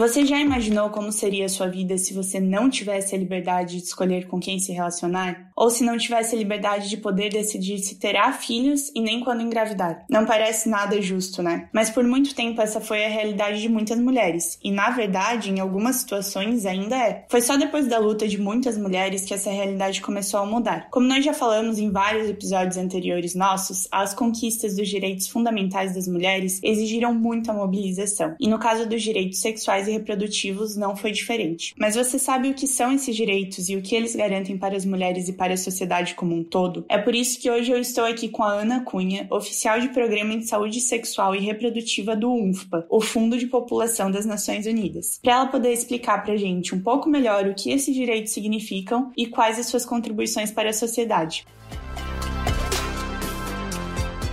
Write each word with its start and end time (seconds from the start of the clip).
Você 0.00 0.24
já 0.24 0.40
imaginou 0.40 0.88
como 0.88 1.12
seria 1.12 1.44
a 1.44 1.48
sua 1.50 1.66
vida 1.66 1.98
se 1.98 2.14
você 2.14 2.40
não 2.40 2.70
tivesse 2.70 3.14
a 3.14 3.18
liberdade 3.18 3.76
de 3.76 3.84
escolher 3.84 4.26
com 4.26 4.40
quem 4.40 4.58
se 4.58 4.72
relacionar? 4.72 5.50
Ou 5.54 5.68
se 5.68 5.84
não 5.84 5.98
tivesse 5.98 6.34
a 6.34 6.38
liberdade 6.38 6.88
de 6.88 6.96
poder 6.96 7.28
decidir 7.28 7.78
se 7.80 7.96
terá 7.96 8.32
filhos 8.32 8.90
e 8.94 9.02
nem 9.02 9.20
quando 9.20 9.42
engravidar? 9.42 10.06
Não 10.08 10.24
parece 10.24 10.70
nada 10.70 11.02
justo, 11.02 11.42
né? 11.42 11.68
Mas 11.70 11.90
por 11.90 12.02
muito 12.02 12.34
tempo 12.34 12.62
essa 12.62 12.80
foi 12.80 13.04
a 13.04 13.10
realidade 13.10 13.60
de 13.60 13.68
muitas 13.68 13.98
mulheres, 13.98 14.58
e 14.64 14.70
na 14.70 14.88
verdade, 14.88 15.50
em 15.50 15.60
algumas 15.60 15.96
situações 15.96 16.64
ainda 16.64 16.96
é. 16.96 17.26
Foi 17.28 17.42
só 17.42 17.58
depois 17.58 17.86
da 17.86 17.98
luta 17.98 18.26
de 18.26 18.40
muitas 18.40 18.78
mulheres 18.78 19.26
que 19.26 19.34
essa 19.34 19.50
realidade 19.50 20.00
começou 20.00 20.40
a 20.40 20.46
mudar. 20.46 20.88
Como 20.90 21.06
nós 21.06 21.22
já 21.22 21.34
falamos 21.34 21.78
em 21.78 21.90
vários 21.90 22.26
episódios 22.26 22.78
anteriores 22.78 23.34
nossos, 23.34 23.86
as 23.92 24.14
conquistas 24.14 24.76
dos 24.76 24.88
direitos 24.88 25.28
fundamentais 25.28 25.94
das 25.94 26.08
mulheres 26.08 26.58
exigiram 26.62 27.12
muita 27.12 27.52
mobilização. 27.52 28.34
E 28.40 28.48
no 28.48 28.58
caso 28.58 28.88
dos 28.88 29.02
direitos 29.02 29.40
sexuais 29.40 29.89
e 29.90 29.94
reprodutivos 29.94 30.76
não 30.76 30.96
foi 30.96 31.10
diferente. 31.10 31.74
Mas 31.78 31.96
você 31.96 32.18
sabe 32.18 32.48
o 32.48 32.54
que 32.54 32.66
são 32.66 32.92
esses 32.92 33.14
direitos 33.14 33.68
e 33.68 33.76
o 33.76 33.82
que 33.82 33.94
eles 33.94 34.14
garantem 34.14 34.56
para 34.56 34.76
as 34.76 34.84
mulheres 34.84 35.28
e 35.28 35.32
para 35.32 35.54
a 35.54 35.56
sociedade 35.56 36.14
como 36.14 36.34
um 36.34 36.44
todo? 36.44 36.84
É 36.88 36.98
por 36.98 37.14
isso 37.14 37.40
que 37.40 37.50
hoje 37.50 37.70
eu 37.70 37.78
estou 37.78 38.04
aqui 38.04 38.28
com 38.28 38.42
a 38.42 38.52
Ana 38.52 38.80
Cunha, 38.84 39.26
oficial 39.30 39.80
de 39.80 39.88
Programa 39.88 40.36
de 40.36 40.46
Saúde 40.46 40.80
Sexual 40.80 41.34
e 41.34 41.40
Reprodutiva 41.40 42.14
do 42.14 42.32
UNFPA, 42.32 42.86
o 42.88 43.00
Fundo 43.00 43.36
de 43.36 43.46
População 43.46 44.10
das 44.10 44.24
Nações 44.24 44.66
Unidas, 44.66 45.18
para 45.22 45.32
ela 45.32 45.46
poder 45.46 45.72
explicar 45.72 46.22
para 46.22 46.34
a 46.34 46.36
gente 46.36 46.74
um 46.74 46.80
pouco 46.80 47.08
melhor 47.08 47.46
o 47.46 47.54
que 47.54 47.70
esses 47.70 47.94
direitos 47.94 48.32
significam 48.32 49.10
e 49.16 49.26
quais 49.26 49.58
as 49.58 49.66
suas 49.66 49.84
contribuições 49.84 50.50
para 50.50 50.70
a 50.70 50.72
sociedade. 50.72 51.44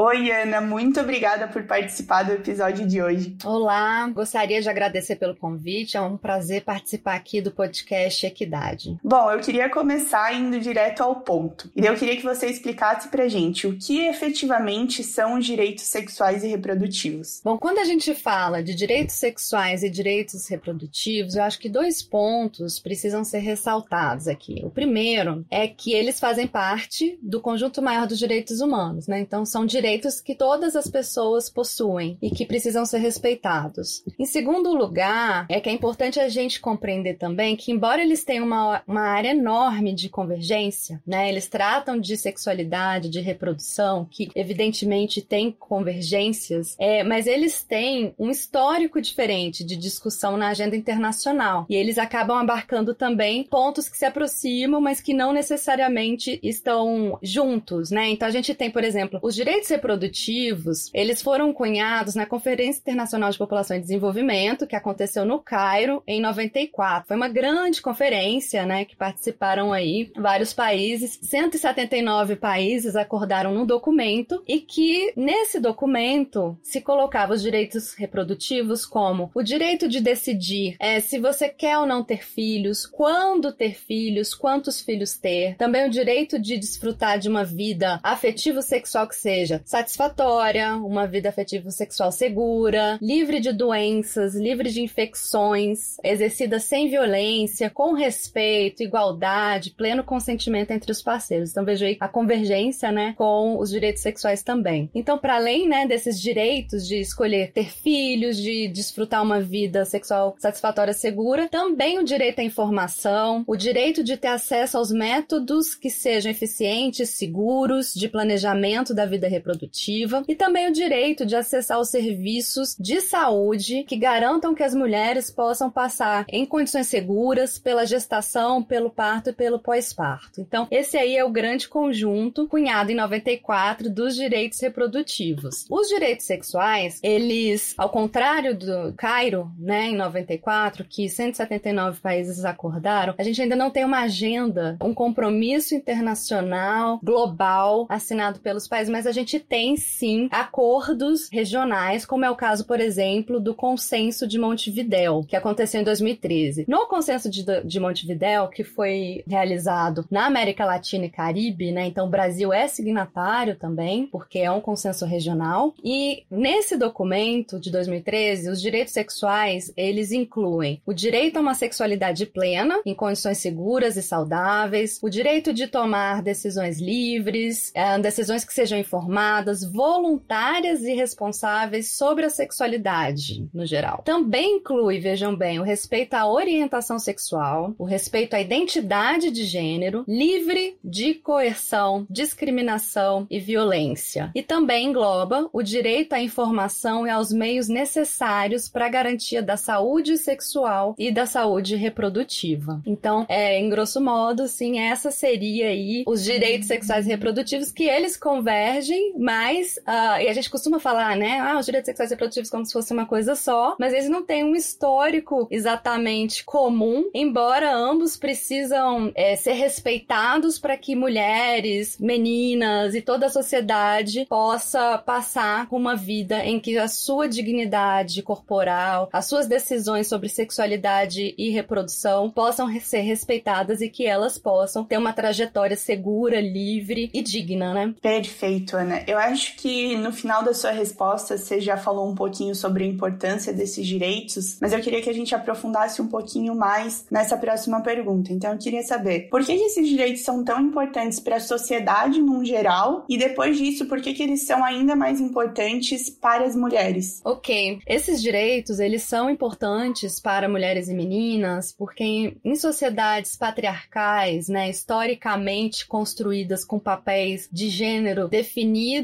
Oi, 0.00 0.30
Ana, 0.30 0.60
muito 0.60 1.00
obrigada 1.00 1.48
por 1.48 1.64
participar 1.64 2.22
do 2.22 2.30
episódio 2.30 2.86
de 2.86 3.02
hoje. 3.02 3.36
Olá, 3.44 4.08
gostaria 4.10 4.62
de 4.62 4.68
agradecer 4.68 5.16
pelo 5.16 5.34
convite. 5.34 5.96
É 5.96 6.00
um 6.00 6.16
prazer 6.16 6.62
participar 6.62 7.16
aqui 7.16 7.40
do 7.40 7.50
podcast 7.50 8.24
Equidade. 8.24 8.96
Bom, 9.02 9.28
eu 9.28 9.40
queria 9.40 9.68
começar 9.68 10.32
indo 10.32 10.60
direto 10.60 11.02
ao 11.02 11.16
ponto. 11.16 11.68
E 11.74 11.84
eu 11.84 11.96
queria 11.96 12.16
que 12.16 12.22
você 12.22 12.46
explicasse 12.46 13.08
pra 13.08 13.26
gente 13.26 13.66
o 13.66 13.76
que 13.76 14.06
efetivamente 14.06 15.02
são 15.02 15.36
os 15.36 15.44
direitos 15.44 15.86
sexuais 15.86 16.44
e 16.44 16.46
reprodutivos. 16.46 17.40
Bom, 17.42 17.58
quando 17.58 17.80
a 17.80 17.84
gente 17.84 18.14
fala 18.14 18.62
de 18.62 18.76
direitos 18.76 19.16
sexuais 19.16 19.82
e 19.82 19.90
direitos 19.90 20.46
reprodutivos, 20.46 21.34
eu 21.34 21.42
acho 21.42 21.58
que 21.58 21.68
dois 21.68 22.02
pontos 22.04 22.78
precisam 22.78 23.24
ser 23.24 23.40
ressaltados 23.40 24.28
aqui. 24.28 24.60
O 24.62 24.70
primeiro 24.70 25.44
é 25.50 25.66
que 25.66 25.92
eles 25.92 26.20
fazem 26.20 26.46
parte 26.46 27.18
do 27.20 27.40
conjunto 27.40 27.82
maior 27.82 28.06
dos 28.06 28.20
direitos 28.20 28.60
humanos, 28.60 29.08
né? 29.08 29.18
Então, 29.18 29.44
são 29.44 29.66
direitos 29.66 29.87
direitos 29.88 30.20
que 30.20 30.34
todas 30.34 30.76
as 30.76 30.86
pessoas 30.86 31.48
possuem 31.48 32.18
e 32.20 32.30
que 32.30 32.44
precisam 32.44 32.84
ser 32.84 32.98
respeitados. 32.98 34.04
Em 34.18 34.26
segundo 34.26 34.70
lugar, 34.74 35.46
é 35.48 35.60
que 35.60 35.70
é 35.70 35.72
importante 35.72 36.20
a 36.20 36.28
gente 36.28 36.60
compreender 36.60 37.14
também 37.14 37.56
que, 37.56 37.72
embora 37.72 38.02
eles 38.02 38.22
tenham 38.22 38.44
uma, 38.44 38.82
uma 38.86 39.00
área 39.00 39.30
enorme 39.30 39.94
de 39.94 40.10
convergência, 40.10 41.00
né, 41.06 41.30
eles 41.30 41.48
tratam 41.48 41.98
de 41.98 42.18
sexualidade, 42.18 43.08
de 43.08 43.20
reprodução, 43.20 44.06
que 44.10 44.28
evidentemente 44.34 45.22
tem 45.22 45.50
convergências, 45.50 46.76
é, 46.78 47.02
mas 47.02 47.26
eles 47.26 47.62
têm 47.62 48.14
um 48.18 48.30
histórico 48.30 49.00
diferente 49.00 49.64
de 49.64 49.74
discussão 49.74 50.36
na 50.36 50.48
agenda 50.48 50.76
internacional 50.76 51.64
e 51.68 51.74
eles 51.74 51.96
acabam 51.96 52.36
abarcando 52.36 52.94
também 52.94 53.44
pontos 53.44 53.88
que 53.88 53.96
se 53.96 54.04
aproximam, 54.04 54.82
mas 54.82 55.00
que 55.00 55.14
não 55.14 55.32
necessariamente 55.32 56.38
estão 56.42 57.18
juntos, 57.22 57.90
né? 57.90 58.10
Então 58.10 58.28
a 58.28 58.30
gente 58.30 58.54
tem, 58.54 58.70
por 58.70 58.84
exemplo, 58.84 59.18
os 59.22 59.34
direitos 59.34 59.70
reprodutivos, 59.78 60.90
eles 60.92 61.22
foram 61.22 61.52
cunhados 61.52 62.16
na 62.16 62.26
Conferência 62.26 62.80
Internacional 62.80 63.30
de 63.30 63.38
População 63.38 63.76
e 63.76 63.80
Desenvolvimento, 63.80 64.66
que 64.66 64.74
aconteceu 64.74 65.24
no 65.24 65.38
Cairo 65.38 66.02
em 66.06 66.20
94. 66.20 67.06
Foi 67.06 67.16
uma 67.16 67.28
grande 67.28 67.80
conferência, 67.80 68.66
né, 68.66 68.84
que 68.84 68.96
participaram 68.96 69.72
aí 69.72 70.10
vários 70.16 70.52
países, 70.52 71.18
179 71.22 72.36
países 72.36 72.96
acordaram 72.96 73.54
num 73.54 73.64
documento 73.64 74.42
e 74.46 74.60
que 74.60 75.12
nesse 75.16 75.60
documento 75.60 76.58
se 76.62 76.80
colocava 76.80 77.34
os 77.34 77.42
direitos 77.42 77.94
reprodutivos 77.94 78.84
como 78.84 79.30
o 79.34 79.42
direito 79.42 79.88
de 79.88 80.00
decidir 80.00 80.76
é, 80.80 80.98
se 80.98 81.18
você 81.18 81.48
quer 81.48 81.78
ou 81.78 81.86
não 81.86 82.02
ter 82.02 82.24
filhos, 82.24 82.84
quando 82.84 83.52
ter 83.52 83.74
filhos, 83.74 84.34
quantos 84.34 84.80
filhos 84.80 85.16
ter, 85.16 85.56
também 85.56 85.86
o 85.86 85.90
direito 85.90 86.38
de 86.38 86.58
desfrutar 86.58 87.18
de 87.18 87.28
uma 87.28 87.44
vida 87.44 88.00
afetivo 88.02 88.60
sexual 88.60 89.06
que 89.06 89.14
seja 89.14 89.62
satisfatória, 89.68 90.74
uma 90.76 91.06
vida 91.06 91.28
afetiva 91.28 91.70
sexual 91.70 92.10
segura, 92.10 92.98
livre 93.02 93.38
de 93.38 93.52
doenças, 93.52 94.34
livre 94.34 94.70
de 94.70 94.80
infecções, 94.80 95.98
exercida 96.02 96.58
sem 96.58 96.88
violência, 96.88 97.68
com 97.68 97.92
respeito, 97.92 98.82
igualdade, 98.82 99.72
pleno 99.72 100.02
consentimento 100.02 100.70
entre 100.70 100.90
os 100.90 101.02
parceiros. 101.02 101.50
Então 101.50 101.66
vejo 101.66 101.84
aí 101.84 101.98
a 102.00 102.08
convergência, 102.08 102.90
né, 102.90 103.14
com 103.18 103.58
os 103.58 103.68
direitos 103.68 104.02
sexuais 104.02 104.42
também. 104.42 104.88
Então, 104.94 105.18
para 105.18 105.36
além, 105.36 105.68
né, 105.68 105.86
desses 105.86 106.18
direitos 106.18 106.88
de 106.88 106.98
escolher 106.98 107.52
ter 107.52 107.70
filhos, 107.70 108.38
de 108.38 108.68
desfrutar 108.68 109.22
uma 109.22 109.38
vida 109.38 109.84
sexual 109.84 110.34
satisfatória 110.38 110.94
segura, 110.94 111.46
também 111.46 111.98
o 111.98 112.04
direito 112.04 112.38
à 112.38 112.42
informação, 112.42 113.44
o 113.46 113.54
direito 113.54 114.02
de 114.02 114.16
ter 114.16 114.28
acesso 114.28 114.78
aos 114.78 114.90
métodos 114.90 115.74
que 115.74 115.90
sejam 115.90 116.32
eficientes, 116.32 117.10
seguros, 117.10 117.92
de 117.92 118.08
planejamento 118.08 118.94
da 118.94 119.04
vida 119.04 119.28
reprodutiva 119.28 119.57
reprodutiva 119.58 120.24
e 120.28 120.34
também 120.34 120.68
o 120.68 120.72
direito 120.72 121.26
de 121.26 121.34
acessar 121.34 121.80
os 121.80 121.88
serviços 121.88 122.76
de 122.78 123.00
saúde 123.00 123.84
que 123.84 123.96
garantam 123.96 124.54
que 124.54 124.62
as 124.62 124.74
mulheres 124.74 125.30
possam 125.30 125.70
passar 125.70 126.24
em 126.28 126.46
condições 126.46 126.86
seguras 126.86 127.58
pela 127.58 127.84
gestação, 127.84 128.62
pelo 128.62 128.90
parto 128.90 129.30
e 129.30 129.32
pelo 129.32 129.58
pós-parto. 129.58 130.40
Então, 130.40 130.66
esse 130.70 130.96
aí 130.96 131.16
é 131.16 131.24
o 131.24 131.30
grande 131.30 131.68
conjunto 131.68 132.46
cunhado 132.46 132.92
em 132.92 132.94
94 132.94 133.90
dos 133.90 134.14
direitos 134.14 134.60
reprodutivos. 134.60 135.66
Os 135.68 135.88
direitos 135.88 136.26
sexuais, 136.26 137.00
eles, 137.02 137.74
ao 137.76 137.90
contrário 137.90 138.56
do 138.56 138.92
Cairo, 138.96 139.50
né, 139.58 139.88
em 139.88 139.96
94, 139.96 140.84
que 140.84 141.08
179 141.08 142.00
países 142.00 142.44
acordaram, 142.44 143.14
a 143.18 143.22
gente 143.22 143.42
ainda 143.42 143.56
não 143.56 143.70
tem 143.70 143.84
uma 143.84 144.00
agenda, 144.00 144.76
um 144.82 144.94
compromisso 144.94 145.74
internacional 145.74 147.00
global 147.02 147.86
assinado 147.88 148.40
pelos 148.40 148.68
países, 148.68 148.90
mas 148.90 149.06
a 149.06 149.12
gente 149.12 149.40
tem 149.48 149.76
sim 149.76 150.28
acordos 150.30 151.28
regionais, 151.30 152.04
como 152.04 152.24
é 152.24 152.30
o 152.30 152.36
caso, 152.36 152.66
por 152.66 152.80
exemplo, 152.80 153.40
do 153.40 153.54
Consenso 153.54 154.26
de 154.26 154.38
Montevidéu, 154.38 155.24
que 155.26 155.36
aconteceu 155.36 155.80
em 155.80 155.84
2013. 155.84 156.64
No 156.68 156.86
Consenso 156.86 157.30
de, 157.30 157.44
de 157.64 157.80
Montevidéu, 157.80 158.48
que 158.48 158.64
foi 158.64 159.22
realizado 159.26 160.04
na 160.10 160.26
América 160.26 160.64
Latina 160.64 161.06
e 161.06 161.10
Caribe, 161.10 161.72
né? 161.72 161.86
Então 161.86 162.06
o 162.06 162.10
Brasil 162.10 162.52
é 162.52 162.68
signatário 162.68 163.56
também, 163.56 164.06
porque 164.06 164.38
é 164.38 164.50
um 164.50 164.60
consenso 164.60 165.04
regional. 165.04 165.74
E 165.82 166.24
nesse 166.30 166.76
documento 166.76 167.58
de 167.58 167.70
2013, 167.70 168.50
os 168.50 168.60
direitos 168.60 168.92
sexuais, 168.92 169.72
eles 169.76 170.12
incluem 170.12 170.80
o 170.84 170.92
direito 170.92 171.36
a 171.36 171.40
uma 171.40 171.54
sexualidade 171.54 172.26
plena, 172.26 172.80
em 172.84 172.94
condições 172.94 173.38
seguras 173.38 173.96
e 173.96 174.02
saudáveis, 174.02 174.98
o 175.02 175.08
direito 175.08 175.52
de 175.52 175.66
tomar 175.66 176.22
decisões 176.22 176.80
livres, 176.80 177.72
eh, 177.74 177.98
decisões 177.98 178.44
que 178.44 178.52
sejam 178.52 178.78
informadas, 178.78 179.37
voluntárias 179.64 180.82
e 180.82 180.94
responsáveis 180.94 181.92
sobre 181.92 182.26
a 182.26 182.30
sexualidade 182.30 183.48
no 183.52 183.66
geral. 183.66 184.02
Também 184.04 184.56
inclui, 184.56 184.98
vejam 184.98 185.34
bem, 185.34 185.58
o 185.58 185.62
respeito 185.62 186.14
à 186.14 186.26
orientação 186.30 186.98
sexual, 186.98 187.74
o 187.78 187.84
respeito 187.84 188.34
à 188.34 188.40
identidade 188.40 189.30
de 189.30 189.44
gênero, 189.44 190.04
livre 190.06 190.76
de 190.82 191.14
coerção, 191.14 192.06
discriminação 192.10 193.26
e 193.30 193.38
violência. 193.38 194.30
E 194.34 194.42
também 194.42 194.86
engloba 194.86 195.48
o 195.52 195.62
direito 195.62 196.12
à 196.12 196.20
informação 196.20 197.06
e 197.06 197.10
aos 197.10 197.32
meios 197.32 197.68
necessários 197.68 198.68
para 198.68 198.86
a 198.86 198.90
garantia 198.90 199.42
da 199.42 199.56
saúde 199.56 200.16
sexual 200.16 200.94
e 200.98 201.10
da 201.10 201.26
saúde 201.26 201.76
reprodutiva. 201.76 202.80
Então, 202.86 203.26
é, 203.28 203.58
em 203.58 203.68
grosso 203.68 204.00
modo, 204.00 204.46
sim, 204.48 204.78
essa 204.78 205.10
seria 205.10 205.68
aí 205.68 206.04
os 206.06 206.24
direitos 206.24 206.68
sexuais 206.68 207.06
e 207.06 207.10
reprodutivos 207.10 207.70
que 207.70 207.84
eles 207.84 208.16
convergem 208.16 209.14
mas 209.18 209.76
uh, 209.78 210.20
e 210.20 210.28
a 210.28 210.32
gente 210.32 210.48
costuma 210.48 210.78
falar, 210.78 211.16
né? 211.16 211.40
Ah, 211.40 211.58
os 211.58 211.66
direitos 211.66 211.86
sexuais 211.86 212.10
e 212.10 212.14
reprodutivos 212.14 212.50
como 212.50 212.64
se 212.64 212.72
fosse 212.72 212.92
uma 212.92 213.06
coisa 213.06 213.34
só, 213.34 213.74
mas 213.78 213.92
eles 213.92 214.08
não 214.08 214.22
têm 214.22 214.44
um 214.44 214.54
histórico 214.54 215.48
exatamente 215.50 216.44
comum, 216.44 217.10
embora 217.12 217.74
ambos 217.74 218.16
precisam 218.16 219.10
é, 219.14 219.34
ser 219.36 219.54
respeitados 219.54 220.58
para 220.58 220.76
que 220.76 220.94
mulheres, 220.94 221.96
meninas 221.98 222.94
e 222.94 223.02
toda 223.02 223.26
a 223.26 223.30
sociedade 223.30 224.26
possa 224.28 224.98
passar 224.98 225.66
uma 225.70 225.96
vida 225.96 226.44
em 226.44 226.60
que 226.60 226.78
a 226.78 226.88
sua 226.88 227.28
dignidade 227.28 228.22
corporal, 228.22 229.08
as 229.12 229.26
suas 229.26 229.46
decisões 229.46 230.06
sobre 230.06 230.28
sexualidade 230.28 231.34
e 231.36 231.50
reprodução 231.50 232.30
possam 232.30 232.68
ser 232.80 233.00
respeitadas 233.00 233.80
e 233.80 233.88
que 233.88 234.06
elas 234.06 234.38
possam 234.38 234.84
ter 234.84 234.96
uma 234.96 235.12
trajetória 235.12 235.76
segura, 235.76 236.40
livre 236.40 237.10
e 237.12 237.22
digna, 237.22 237.74
né? 237.74 237.94
Perfeito, 238.00 238.76
Ana. 238.76 239.07
Eu 239.08 239.16
acho 239.16 239.56
que 239.56 239.96
no 239.96 240.12
final 240.12 240.44
da 240.44 240.52
sua 240.52 240.70
resposta 240.70 241.38
você 241.38 241.62
já 241.62 241.78
falou 241.78 242.10
um 242.10 242.14
pouquinho 242.14 242.54
sobre 242.54 242.84
a 242.84 242.86
importância 242.86 243.54
desses 243.54 243.86
direitos, 243.86 244.58
mas 244.60 244.70
eu 244.70 244.80
queria 244.80 245.00
que 245.00 245.08
a 245.08 245.14
gente 245.14 245.34
aprofundasse 245.34 246.02
um 246.02 246.06
pouquinho 246.06 246.54
mais 246.54 247.06
nessa 247.10 247.34
próxima 247.34 247.80
pergunta. 247.80 248.34
Então 248.34 248.52
eu 248.52 248.58
queria 248.58 248.82
saber 248.82 249.30
por 249.30 249.42
que, 249.42 249.56
que 249.56 249.64
esses 249.64 249.88
direitos 249.88 250.20
são 250.20 250.44
tão 250.44 250.60
importantes 250.60 251.18
para 251.18 251.36
a 251.36 251.40
sociedade 251.40 252.20
num 252.20 252.44
geral 252.44 253.06
e 253.08 253.16
depois 253.16 253.56
disso, 253.56 253.86
por 253.86 253.98
que, 254.02 254.12
que 254.12 254.22
eles 254.22 254.44
são 254.44 254.62
ainda 254.62 254.94
mais 254.94 255.22
importantes 255.22 256.10
para 256.10 256.44
as 256.44 256.54
mulheres? 256.54 257.22
Ok, 257.24 257.78
esses 257.86 258.20
direitos 258.20 258.78
eles 258.78 259.04
são 259.04 259.30
importantes 259.30 260.20
para 260.20 260.50
mulheres 260.50 260.86
e 260.86 260.92
meninas 260.94 261.72
porque 261.72 262.36
em 262.44 262.56
sociedades 262.56 263.36
patriarcais, 263.36 264.50
né, 264.50 264.68
historicamente 264.68 265.86
construídas 265.86 266.62
com 266.62 266.78
papéis 266.78 267.48
de 267.50 267.70
gênero 267.70 268.28
definidos 268.28 268.97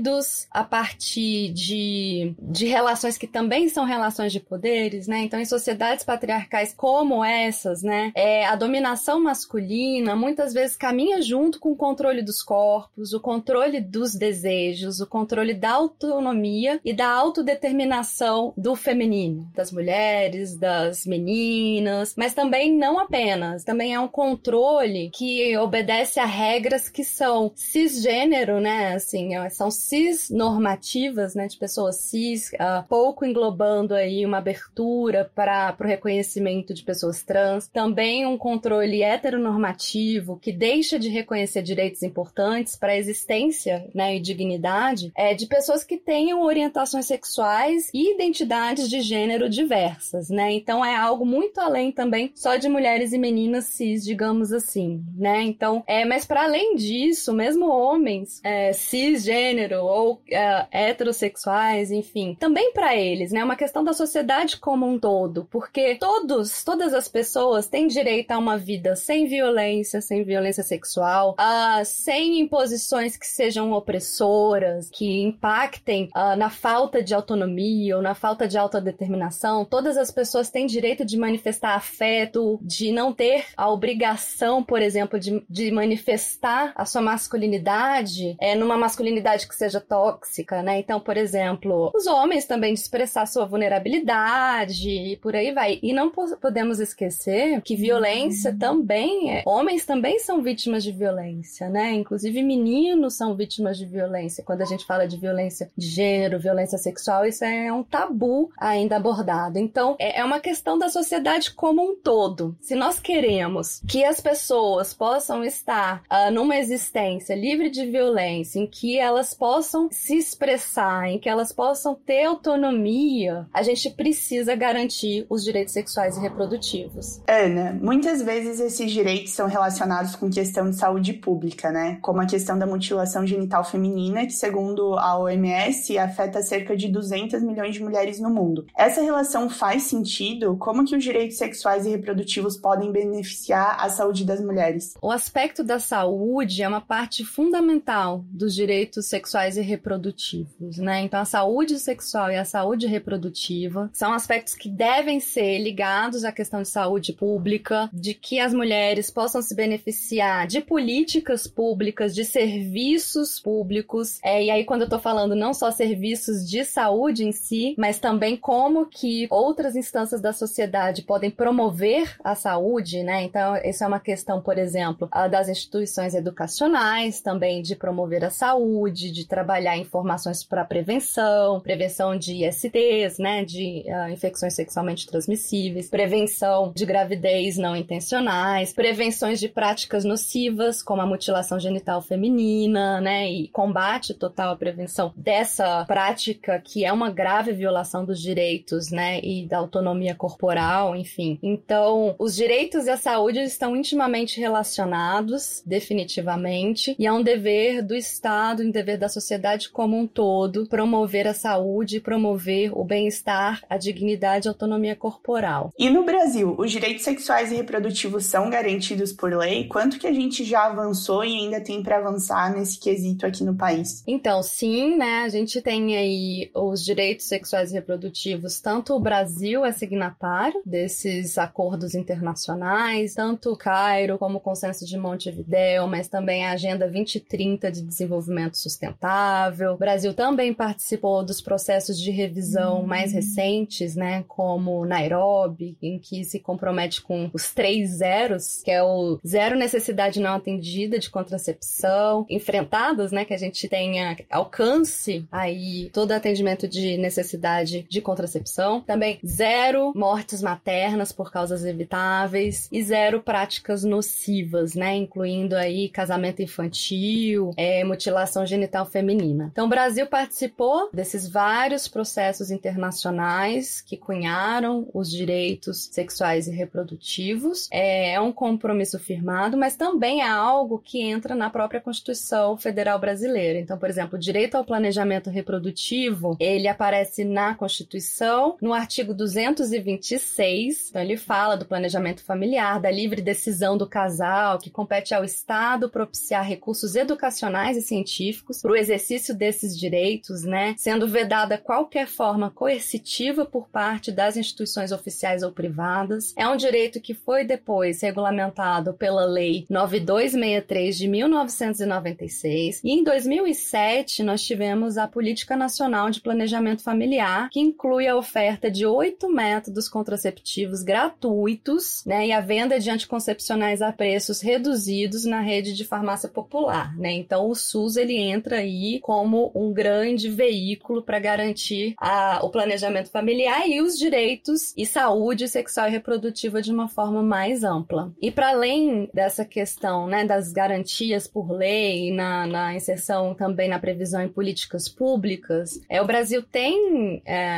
a 0.50 0.64
partir 0.64 1.52
de, 1.52 2.35
de 2.41 2.67
relações 2.67 3.19
que 3.19 3.26
também 3.26 3.69
são 3.69 3.85
relações 3.85 4.32
de 4.32 4.41
poderes, 4.41 5.06
né? 5.06 5.20
Então, 5.20 5.41
em 5.41 5.44
sociedades 5.44 6.05
patriarcais 6.05 6.75
como 6.76 7.25
essas, 7.25 7.82
né, 7.82 8.12
é, 8.14 8.46
a 8.46 8.56
dominação 8.56 9.23
masculina 9.23 10.14
muitas 10.17 10.52
vezes 10.52 10.76
caminha 10.76 11.20
junto 11.23 11.58
com 11.58 11.73
o 11.73 11.76
controle 11.76 12.23
dos 12.23 12.43
corpos, 12.43 13.12
o 13.12 13.20
controle 13.20 13.81
dos 13.81 14.14
desejos, 14.14 15.00
o 15.00 15.06
controle 15.06 15.55
da 15.55 15.73
autonomia 15.73 16.81
e 16.85 16.93
da 16.93 17.08
autodeterminação 17.08 18.52
do 18.56 18.75
feminino, 18.75 19.49
das 19.55 19.73
mulheres, 19.73 20.56
das 20.56 21.06
meninas, 21.06 22.14
mas 22.17 22.35
também 22.35 22.75
não 22.76 22.99
apenas, 22.99 23.64
também 23.64 23.94
é 23.94 24.00
um 24.00 24.08
controle 24.08 25.11
que 25.14 25.56
obedece 25.56 26.20
a 26.20 26.26
regras 26.26 26.88
que 26.88 27.05
são 27.05 27.52
cisgênero, 27.55 28.61
né? 28.61 28.94
Assim, 28.94 29.31
são 29.50 29.70
cisnormativas, 29.88 31.34
né? 31.34 31.46
De 31.46 31.56
pessoas 31.56 31.96
cis, 31.96 32.50
uh, 32.54 32.86
pouco 32.88 33.25
englobando 33.25 33.94
aí 33.94 34.25
uma 34.25 34.38
abertura 34.38 35.31
para 35.34 35.76
o 35.78 35.84
reconhecimento 35.84 36.72
de 36.72 36.82
pessoas 36.82 37.22
trans. 37.22 37.69
Também 37.69 38.26
um 38.26 38.38
controle 38.38 39.02
heteronormativo 39.02 40.38
que 40.38 40.52
deixa 40.52 40.98
de 40.98 41.08
reconhecer 41.08 41.62
direitos 41.62 42.02
importantes 42.02 42.76
para 42.76 42.92
a 42.92 42.96
existência, 42.96 43.88
né? 43.94 44.16
E 44.16 44.20
dignidade 44.20 45.12
é, 45.16 45.34
de 45.34 45.46
pessoas 45.46 45.84
que 45.84 45.96
tenham 45.96 46.42
orientações 46.42 47.06
sexuais 47.06 47.90
e 47.92 48.14
identidades 48.14 48.88
de 48.88 49.00
gênero 49.00 49.48
diversas, 49.48 50.31
né? 50.31 50.52
Então 50.52 50.84
é 50.84 50.96
algo 50.96 51.26
muito 51.26 51.60
além 51.60 51.92
também 51.92 52.32
só 52.34 52.56
de 52.56 52.69
mulheres 52.69 53.12
e 53.12 53.19
meninas 53.19 53.66
cis, 53.66 54.04
digamos 54.04 54.52
assim, 54.52 55.04
né? 55.14 55.42
Então, 55.42 55.82
é, 55.86 56.04
mas 56.04 56.25
para 56.25 56.44
além 56.44 56.75
disso, 56.75 57.32
mesmo 57.32 57.69
homens 57.69 58.40
é, 58.42 58.72
cisgênero 58.72 59.73
ou 59.82 60.20
é, 60.30 60.66
heterossexuais, 60.70 61.90
enfim, 61.90 62.36
também 62.38 62.72
para 62.72 62.96
eles, 62.96 63.32
né? 63.32 63.40
É 63.40 63.44
uma 63.44 63.56
questão 63.56 63.84
da 63.84 63.92
sociedade 63.92 64.56
como 64.58 64.86
um 64.86 64.98
todo, 64.98 65.46
porque 65.50 65.96
todos, 65.96 66.64
todas 66.64 66.94
as 66.94 67.08
pessoas 67.08 67.68
têm 67.68 67.86
direito 67.86 68.30
a 68.30 68.38
uma 68.38 68.56
vida 68.56 68.96
sem 68.96 69.26
violência, 69.26 70.00
sem 70.00 70.24
violência 70.24 70.62
sexual, 70.62 71.36
uh, 71.38 71.84
sem 71.84 72.40
imposições 72.40 73.16
que 73.16 73.26
sejam 73.26 73.72
opressoras, 73.72 74.88
que 74.90 75.22
impactem 75.22 76.10
uh, 76.16 76.36
na 76.36 76.50
falta 76.50 77.02
de 77.02 77.14
autonomia 77.14 77.96
ou 77.96 78.02
na 78.02 78.14
falta 78.14 78.46
de 78.48 78.56
autodeterminação. 78.56 79.64
Todas 79.64 79.96
as 79.96 80.10
pessoas 80.10 80.50
têm 80.50 80.66
direito 80.66 81.04
de 81.04 81.16
manifestar 81.16 81.74
afeto, 81.74 82.58
de 82.62 82.92
não 82.92 83.12
ter 83.12 83.46
a 83.56 83.70
obrigação, 83.70 84.62
por 84.62 84.80
exemplo, 84.80 85.18
de, 85.18 85.44
de 85.48 85.70
manifestar 85.70 86.72
a 86.74 86.84
sua 86.84 87.02
masculinidade 87.02 88.36
é, 88.40 88.54
numa 88.54 88.76
masculinidade 88.76 89.46
que 89.46 89.54
seja 89.64 89.81
tóxica, 89.81 90.62
né? 90.62 90.78
Então, 90.78 91.00
por 91.00 91.16
exemplo, 91.16 91.90
os 91.94 92.06
homens 92.06 92.44
também 92.44 92.75
de 92.75 92.81
expressar 92.81 93.26
sua 93.26 93.46
vulnerabilidade 93.46 94.88
e 94.88 95.16
por 95.16 95.34
aí 95.34 95.52
vai. 95.52 95.78
E 95.82 95.93
não 95.93 96.11
podemos 96.11 96.81
esquecer 96.81 97.62
que 97.62 97.76
violência 97.76 98.50
uhum. 98.50 98.58
também 98.58 99.32
é. 99.32 99.43
Homens 99.46 99.84
também 99.87 100.19
são 100.19 100.43
vítimas 100.43 100.84
de 100.84 100.93
violência, 100.93 101.69
né? 101.69 101.93
Inclusive 101.93 102.43
meninos 102.43 103.14
são 103.14 103.34
vítimas 103.34 103.78
de 103.78 103.87
violência. 103.87 104.44
Quando 104.44 104.62
a 104.62 104.66
gente 104.66 104.84
fala 104.84 105.06
de 105.06 105.16
violência 105.16 105.70
de 105.76 105.87
gênero, 105.87 106.38
violência 106.38 106.78
sexual, 106.78 107.25
isso 107.25 107.44
é 107.44 107.72
um 107.72 107.82
tabu 107.82 108.50
ainda 108.58 108.96
abordado. 108.96 109.58
Então, 109.58 109.96
é, 109.99 110.20
é 110.20 110.25
uma 110.25 110.40
questão 110.40 110.78
da 110.78 110.88
sociedade 110.88 111.52
como 111.52 111.82
um 111.82 111.96
todo. 111.96 112.56
Se 112.60 112.75
nós 112.75 112.99
queremos 113.00 113.81
que 113.88 114.05
as 114.05 114.20
pessoas 114.20 114.93
possam 114.93 115.44
estar 115.44 116.02
uh, 116.10 116.31
numa 116.31 116.56
existência 116.56 117.34
livre 117.34 117.70
de 117.70 117.87
violência, 117.87 118.58
em 118.58 118.67
que 118.67 118.99
elas 118.99 119.32
possam 119.32 119.53
se 119.90 120.16
expressar, 120.16 121.08
em 121.08 121.18
que 121.18 121.28
elas 121.28 121.52
possam 121.52 121.94
ter 121.94 122.24
autonomia, 122.24 123.46
a 123.52 123.62
gente 123.62 123.90
precisa 123.90 124.54
garantir 124.54 125.26
os 125.28 125.44
direitos 125.44 125.72
sexuais 125.72 126.16
e 126.16 126.20
reprodutivos. 126.20 127.20
Ana, 127.28 127.78
muitas 127.80 128.22
vezes 128.22 128.60
esses 128.60 128.90
direitos 128.90 129.32
são 129.32 129.46
relacionados 129.46 130.16
com 130.16 130.30
questão 130.30 130.70
de 130.70 130.76
saúde 130.76 131.12
pública, 131.12 131.70
né? 131.70 131.98
Como 132.02 132.20
a 132.20 132.26
questão 132.26 132.58
da 132.58 132.66
mutilação 132.66 133.26
genital 133.26 133.64
feminina, 133.64 134.26
que 134.26 134.32
segundo 134.32 134.94
a 134.94 135.18
OMS 135.18 135.96
afeta 135.98 136.42
cerca 136.42 136.76
de 136.76 136.88
200 136.88 137.42
milhões 137.42 137.74
de 137.74 137.82
mulheres 137.82 138.18
no 138.20 138.30
mundo. 138.30 138.66
Essa 138.76 139.02
relação 139.02 139.48
faz 139.48 139.84
sentido? 139.84 140.56
Como 140.56 140.84
que 140.84 140.96
os 140.96 141.04
direitos 141.04 141.38
sexuais 141.38 141.86
e 141.86 141.90
reprodutivos 141.90 142.56
podem 142.56 142.90
beneficiar 142.90 143.76
a 143.78 143.88
saúde 143.88 144.24
das 144.24 144.40
mulheres? 144.40 144.94
O 145.00 145.10
aspecto 145.10 145.62
da 145.62 145.78
saúde 145.78 146.62
é 146.62 146.68
uma 146.68 146.80
parte 146.80 147.24
fundamental 147.24 148.24
dos 148.28 148.54
direitos 148.54 149.06
sexuais 149.06 149.44
e 149.56 149.61
reprodutivos, 149.61 150.79
né? 150.79 151.02
Então, 151.02 151.20
a 151.20 151.25
saúde 151.25 151.79
sexual 151.79 152.31
e 152.31 152.37
a 152.37 152.44
saúde 152.44 152.87
reprodutiva 152.87 153.91
são 153.93 154.12
aspectos 154.12 154.55
que 154.55 154.69
devem 154.69 155.20
ser 155.20 155.58
ligados 155.58 156.25
à 156.25 156.32
questão 156.32 156.62
de 156.62 156.69
saúde 156.69 157.12
pública, 157.12 157.88
de 157.93 158.14
que 158.14 158.41
as 158.41 158.52
mulheres 158.55 159.11
possam 159.11 159.43
se 159.43 159.55
beneficiar 159.55 160.46
de 160.46 160.61
políticas 160.61 161.46
públicas, 161.46 162.14
de 162.14 162.25
serviços 162.25 163.38
públicos. 163.41 164.19
É, 164.23 164.44
e 164.44 164.50
aí, 164.50 164.64
quando 164.64 164.82
eu 164.82 164.88
tô 164.88 164.99
falando 164.99 165.35
não 165.35 165.52
só 165.52 165.70
serviços 165.70 166.48
de 166.48 166.65
saúde 166.65 167.24
em 167.24 167.32
si, 167.32 167.74
mas 167.79 167.98
também 167.98 168.36
como 168.36 168.86
que 168.86 169.27
outras 169.31 169.77
instâncias 169.77 170.20
da 170.20 170.32
sociedade 170.32 171.03
podem 171.03 171.31
promover 171.31 172.17
a 172.22 172.34
saúde, 172.34 173.03
né? 173.03 173.22
Então, 173.22 173.56
isso 173.56 173.84
é 173.84 173.86
uma 173.86 174.01
questão, 174.01 174.41
por 174.41 174.58
exemplo, 174.58 175.08
das 175.31 175.48
instituições 175.48 176.15
educacionais, 176.15 177.20
também 177.20 177.63
de 177.63 177.77
promover 177.77 178.24
a 178.24 178.31
saúde, 178.31 179.10
de 179.10 179.23
trabalhar 179.26 179.76
informações 179.76 180.43
para 180.43 180.64
prevenção, 180.64 181.60
prevenção 181.60 182.16
de 182.16 182.44
ISTs, 182.44 183.19
né? 183.19 183.44
De 183.44 183.84
uh, 183.86 184.10
infecções 184.10 184.54
sexualmente 184.54 185.06
transmissíveis, 185.06 185.88
prevenção 185.88 186.72
de 186.74 186.84
gravidez 186.84 187.56
não 187.56 187.76
intencionais, 187.76 188.72
prevenções 188.72 189.40
de 189.40 189.48
práticas 189.48 190.04
nocivas, 190.04 190.82
como 190.82 191.02
a 191.02 191.06
mutilação 191.06 191.58
genital 191.58 192.02
feminina, 192.02 193.00
né? 193.00 193.31
E 193.31 193.48
combate 193.48 194.14
total 194.14 194.52
à 194.52 194.56
prevenção 194.56 195.12
dessa 195.16 195.84
prática 195.84 196.60
que 196.60 196.84
é 196.84 196.93
uma 196.93 197.10
grave 197.10 197.52
violação 197.52 198.04
dos 198.04 198.20
direitos, 198.20 198.90
né? 198.90 199.20
E 199.22 199.46
da 199.46 199.58
autonomia 199.58 200.14
corporal, 200.14 200.96
enfim. 200.96 201.38
Então, 201.43 202.14
os 202.19 202.34
direitos 202.34 202.86
e 202.86 202.90
a 202.90 202.96
saúde 202.96 203.40
estão 203.40 203.76
intimamente 203.76 204.40
relacionados, 204.40 205.62
definitivamente, 205.66 206.94
e 206.98 207.06
é 207.06 207.12
um 207.12 207.22
dever 207.22 207.82
do 207.82 207.94
Estado, 207.94 208.62
um 208.62 208.70
dever 208.70 208.98
da 208.98 209.08
sociedade 209.14 209.70
como 209.70 209.98
um 209.98 210.06
todo, 210.06 210.66
promover 210.66 211.26
a 211.26 211.34
saúde, 211.34 212.00
promover 212.00 212.76
o 212.76 212.84
bem-estar, 212.84 213.62
a 213.68 213.76
dignidade 213.76 214.46
e 214.46 214.48
a 214.48 214.52
autonomia 214.52 214.96
corporal. 214.96 215.72
E 215.78 215.88
no 215.88 216.04
Brasil, 216.04 216.54
os 216.58 216.70
direitos 216.70 217.04
sexuais 217.04 217.52
e 217.52 217.56
reprodutivos 217.56 218.26
são 218.26 218.50
garantidos 218.50 219.12
por 219.12 219.32
lei? 219.32 219.66
Quanto 219.68 219.98
que 219.98 220.06
a 220.06 220.12
gente 220.12 220.44
já 220.44 220.66
avançou 220.66 221.24
e 221.24 221.36
ainda 221.36 221.60
tem 221.60 221.82
para 221.82 221.98
avançar 221.98 222.54
nesse 222.54 222.78
quesito 222.78 223.26
aqui 223.26 223.44
no 223.44 223.54
país? 223.54 224.02
Então, 224.06 224.42
sim, 224.42 224.96
né? 224.96 225.22
A 225.24 225.28
gente 225.28 225.60
tem 225.62 225.96
aí 225.96 226.50
os 226.54 226.84
direitos 226.84 227.26
sexuais 227.26 227.70
e 227.70 227.74
reprodutivos, 227.74 228.60
tanto 228.60 228.94
o 228.94 229.00
Brasil 229.00 229.64
é 229.64 229.72
signatário 229.72 230.60
desses 230.64 231.38
acordos 231.38 231.94
internacionais, 231.94 233.14
tanto 233.14 233.52
o 233.52 233.56
Cairo 233.56 234.18
como 234.18 234.38
o 234.38 234.40
Consenso 234.40 234.84
de 234.84 234.98
Montevideo, 234.98 235.86
mas 235.86 236.08
também 236.08 236.44
a 236.44 236.52
Agenda 236.52 236.88
2030 236.88 237.70
de 237.70 237.82
Desenvolvimento 237.82 238.56
Sustentável 238.56 239.04
sustentável. 239.05 239.75
O 239.75 239.77
Brasil 239.77 240.15
também 240.15 240.55
participou 240.55 241.23
dos 241.25 241.41
processos 241.41 242.01
de 242.01 242.11
revisão 242.11 242.81
uhum. 242.81 242.87
mais 242.87 243.13
recentes, 243.13 243.94
né, 243.94 244.25
como 244.27 244.87
Nairobi, 244.87 245.77
em 245.82 245.99
que 245.99 246.25
se 246.25 246.41
compromete 246.41 247.03
com 247.03 247.31
os 247.32 247.53
três 247.53 247.99
zeros, 247.99 248.63
que 248.63 248.70
é 248.70 248.82
o 248.82 249.19
zero 249.27 249.56
necessidade 249.56 250.20
não 250.20 250.34
atendida 250.34 250.99
de 250.99 251.11
contracepção, 251.11 252.25
enfrentadas, 252.31 253.13
né, 253.13 253.25
que 253.25 253.34
a 253.34 253.39
gente 253.39 253.69
tenha 253.69 254.17
alcance 254.31 255.27
aí 255.31 255.91
todo 255.93 256.13
atendimento 256.13 256.67
de 256.67 256.96
necessidade 256.96 257.87
de 257.89 258.01
contracepção. 258.01 258.81
Também 258.81 259.19
zero 259.25 259.93
mortes 259.94 260.41
maternas 260.41 261.13
por 261.13 261.31
causas 261.31 261.65
evitáveis 261.65 262.69
e 262.73 262.82
zero 262.82 263.20
práticas 263.20 263.84
nocivas, 263.84 264.75
né, 264.75 264.94
incluindo 264.94 265.56
aí 265.56 265.89
casamento 265.89 266.43
infantil, 266.43 267.53
é, 267.56 267.84
mutilação 267.84 268.46
genital 268.46 268.87
feminina. 268.94 269.51
Então, 269.51 269.67
o 269.67 269.69
Brasil 269.69 270.06
participou 270.06 270.89
desses 270.93 271.29
vários 271.29 271.89
processos 271.89 272.53
internacionais 272.53 273.81
que 273.81 273.96
cunharam 273.96 274.89
os 274.94 275.10
direitos 275.10 275.89
sexuais 275.91 276.46
e 276.46 276.53
reprodutivos. 276.53 277.69
É, 277.72 278.13
é 278.13 278.20
um 278.20 278.31
compromisso 278.31 279.01
firmado, 279.01 279.56
mas 279.56 279.74
também 279.74 280.20
é 280.20 280.29
algo 280.29 280.79
que 280.79 281.03
entra 281.03 281.34
na 281.34 281.51
própria 281.51 281.81
Constituição 281.81 282.56
Federal 282.56 282.96
Brasileira. 283.01 283.58
Então, 283.58 283.77
por 283.77 283.91
exemplo, 283.91 284.17
o 284.17 284.20
direito 284.20 284.55
ao 284.55 284.65
planejamento 284.65 285.29
reprodutivo, 285.29 286.36
ele 286.39 286.69
aparece 286.69 287.24
na 287.24 287.53
Constituição, 287.53 288.56
no 288.63 288.72
artigo 288.72 289.13
226. 289.13 290.91
Então, 290.91 291.03
ele 291.03 291.17
fala 291.17 291.56
do 291.56 291.67
planejamento 291.67 292.22
familiar, 292.22 292.81
da 292.81 292.93
livre 292.93 293.20
decisão 293.20 293.77
do 293.77 293.89
casal, 293.89 294.58
que 294.58 294.70
compete 294.70 295.13
ao 295.13 295.24
Estado 295.24 295.91
propiciar 295.91 296.46
recursos 296.46 296.94
educacionais 296.94 297.77
e 297.77 297.82
científicos 297.82 298.63
para 298.63 298.70
o 298.70 298.83
exercício 298.84 299.34
desses 299.34 299.79
direitos, 299.79 300.44
né, 300.44 300.74
sendo 300.76 301.08
vedada 301.08 301.58
qualquer 301.58 302.06
forma 302.06 302.50
coercitiva 302.50 303.44
por 303.44 303.69
parte 303.69 304.12
das 304.12 304.36
instituições 304.36 304.93
oficiais 304.93 305.43
ou 305.43 305.50
privadas. 305.50 306.32
É 306.36 306.46
um 306.46 306.56
direito 306.56 307.00
que 307.00 307.14
foi 307.14 307.44
depois 307.44 308.00
regulamentado 308.03 308.94
pela 308.94 309.24
Lei 309.24 309.67
9263 309.69 310.96
de 310.96 311.08
1996 311.08 312.81
e 312.84 312.91
em 312.91 313.03
2007 313.03 314.22
nós 314.22 314.43
tivemos 314.43 314.98
a 314.98 315.08
Política 315.08 315.56
Nacional 315.56 316.10
de 316.10 316.20
Planejamento 316.20 316.82
Familiar, 316.82 317.48
que 317.50 317.60
inclui 317.60 318.06
a 318.06 318.17
oferta 318.17 318.70
de 318.70 318.84
oito 318.86 319.29
métodos 319.31 319.88
contraceptivos 319.88 320.82
gratuitos, 320.82 322.03
né, 322.05 322.26
e 322.26 322.32
a 322.32 322.41
venda 322.41 322.79
de 322.79 322.91
anticoncepcionais 322.91 323.81
a 323.81 323.93
preços 323.93 324.41
reduzidos 324.41 325.24
na 325.24 325.41
rede 325.41 325.74
de 325.74 325.84
farmácia 325.84 326.29
popular, 326.29 326.96
né? 326.96 327.12
Então 327.12 327.48
o 327.48 327.55
SUS 327.55 327.96
ele 327.96 328.17
entra 328.17 328.58
aí 328.58 328.73
como 329.02 329.50
um 329.54 329.72
grande 329.72 330.28
veículo 330.28 331.02
para 331.02 331.19
garantir 331.19 331.94
a, 331.98 332.40
o 332.43 332.50
planejamento 332.50 333.10
familiar 333.10 333.69
e 333.69 333.81
os 333.81 333.98
direitos 333.98 334.72
e 334.76 334.86
saúde 334.86 335.48
sexual 335.48 335.88
e 335.88 335.93
reprodutiva 335.93 336.62
de 336.62 336.72
uma 336.72 336.88
forma 336.88 337.22
mais 337.22 337.64
ampla. 337.64 338.12
E 338.20 338.31
para 338.31 338.50
além 338.50 339.08
dessa 339.12 339.44
questão, 339.44 340.06
né, 340.06 340.24
das 340.24 340.52
garantias 340.52 341.26
por 341.26 341.50
lei 341.50 342.12
na, 342.12 342.46
na 342.46 342.74
inserção 342.74 343.34
também 343.34 343.69
na 343.69 343.78
previsão 343.78 344.22
em 344.22 344.28
políticas 344.28 344.88
públicas, 344.88 345.81
é 345.88 346.00
o 346.00 346.06
Brasil 346.06 346.43
tem 346.43 347.22
é, 347.24 347.48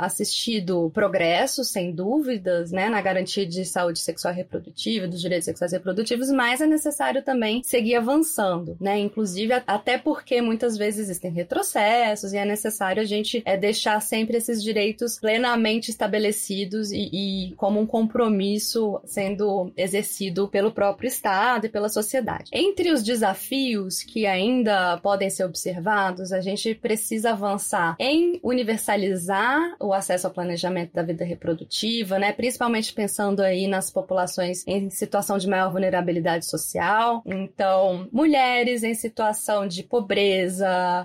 assistido 0.00 0.90
progressos, 0.94 1.68
sem 1.68 1.92
dúvidas, 1.92 2.70
né, 2.70 2.88
na 2.88 3.00
garantia 3.00 3.46
de 3.46 3.64
saúde 3.64 3.98
sexual 3.98 4.32
e 4.32 4.36
reprodutiva, 4.36 5.08
dos 5.08 5.20
direitos 5.20 5.44
sexuais 5.44 5.72
e 5.72 5.76
reprodutivos, 5.76 6.30
mas 6.30 6.60
é 6.60 6.66
necessário 6.66 7.22
também 7.22 7.62
seguir 7.62 7.96
avançando, 7.96 8.76
né? 8.80 8.98
Inclusive 8.98 9.52
até 9.66 9.98
porque 9.98 10.40
muitas 10.40 10.55
vezes 10.76 11.00
existem 11.00 11.30
retrocessos 11.30 12.32
e 12.32 12.36
é 12.36 12.44
necessário 12.44 13.02
a 13.02 13.04
gente 13.04 13.42
é, 13.44 13.56
deixar 13.56 14.00
sempre 14.00 14.36
esses 14.36 14.62
direitos 14.62 15.18
plenamente 15.18 15.90
estabelecidos 15.90 16.90
e, 16.92 17.08
e 17.12 17.54
como 17.56 17.80
um 17.80 17.86
compromisso 17.86 19.00
sendo 19.04 19.72
exercido 19.76 20.48
pelo 20.48 20.72
próprio 20.72 21.08
Estado 21.08 21.66
e 21.66 21.68
pela 21.68 21.88
sociedade. 21.88 22.50
Entre 22.52 22.90
os 22.90 23.02
desafios 23.02 24.02
que 24.02 24.26
ainda 24.26 24.98
podem 24.98 25.30
ser 25.30 25.44
observados, 25.44 26.32
a 26.32 26.40
gente 26.40 26.74
precisa 26.74 27.30
avançar 27.30 27.96
em 27.98 28.38
universalizar 28.42 29.76
o 29.80 29.92
acesso 29.92 30.26
ao 30.26 30.32
planejamento 30.32 30.92
da 30.92 31.02
vida 31.02 31.24
reprodutiva, 31.24 32.18
né? 32.18 32.32
Principalmente 32.32 32.92
pensando 32.92 33.40
aí 33.40 33.66
nas 33.66 33.90
populações 33.90 34.64
em 34.66 34.90
situação 34.90 35.38
de 35.38 35.48
maior 35.48 35.70
vulnerabilidade 35.70 36.46
social. 36.46 37.22
Então, 37.26 38.08
mulheres 38.12 38.82
em 38.82 38.94
situação 38.94 39.66
de 39.66 39.82
pobreza, 39.82 40.45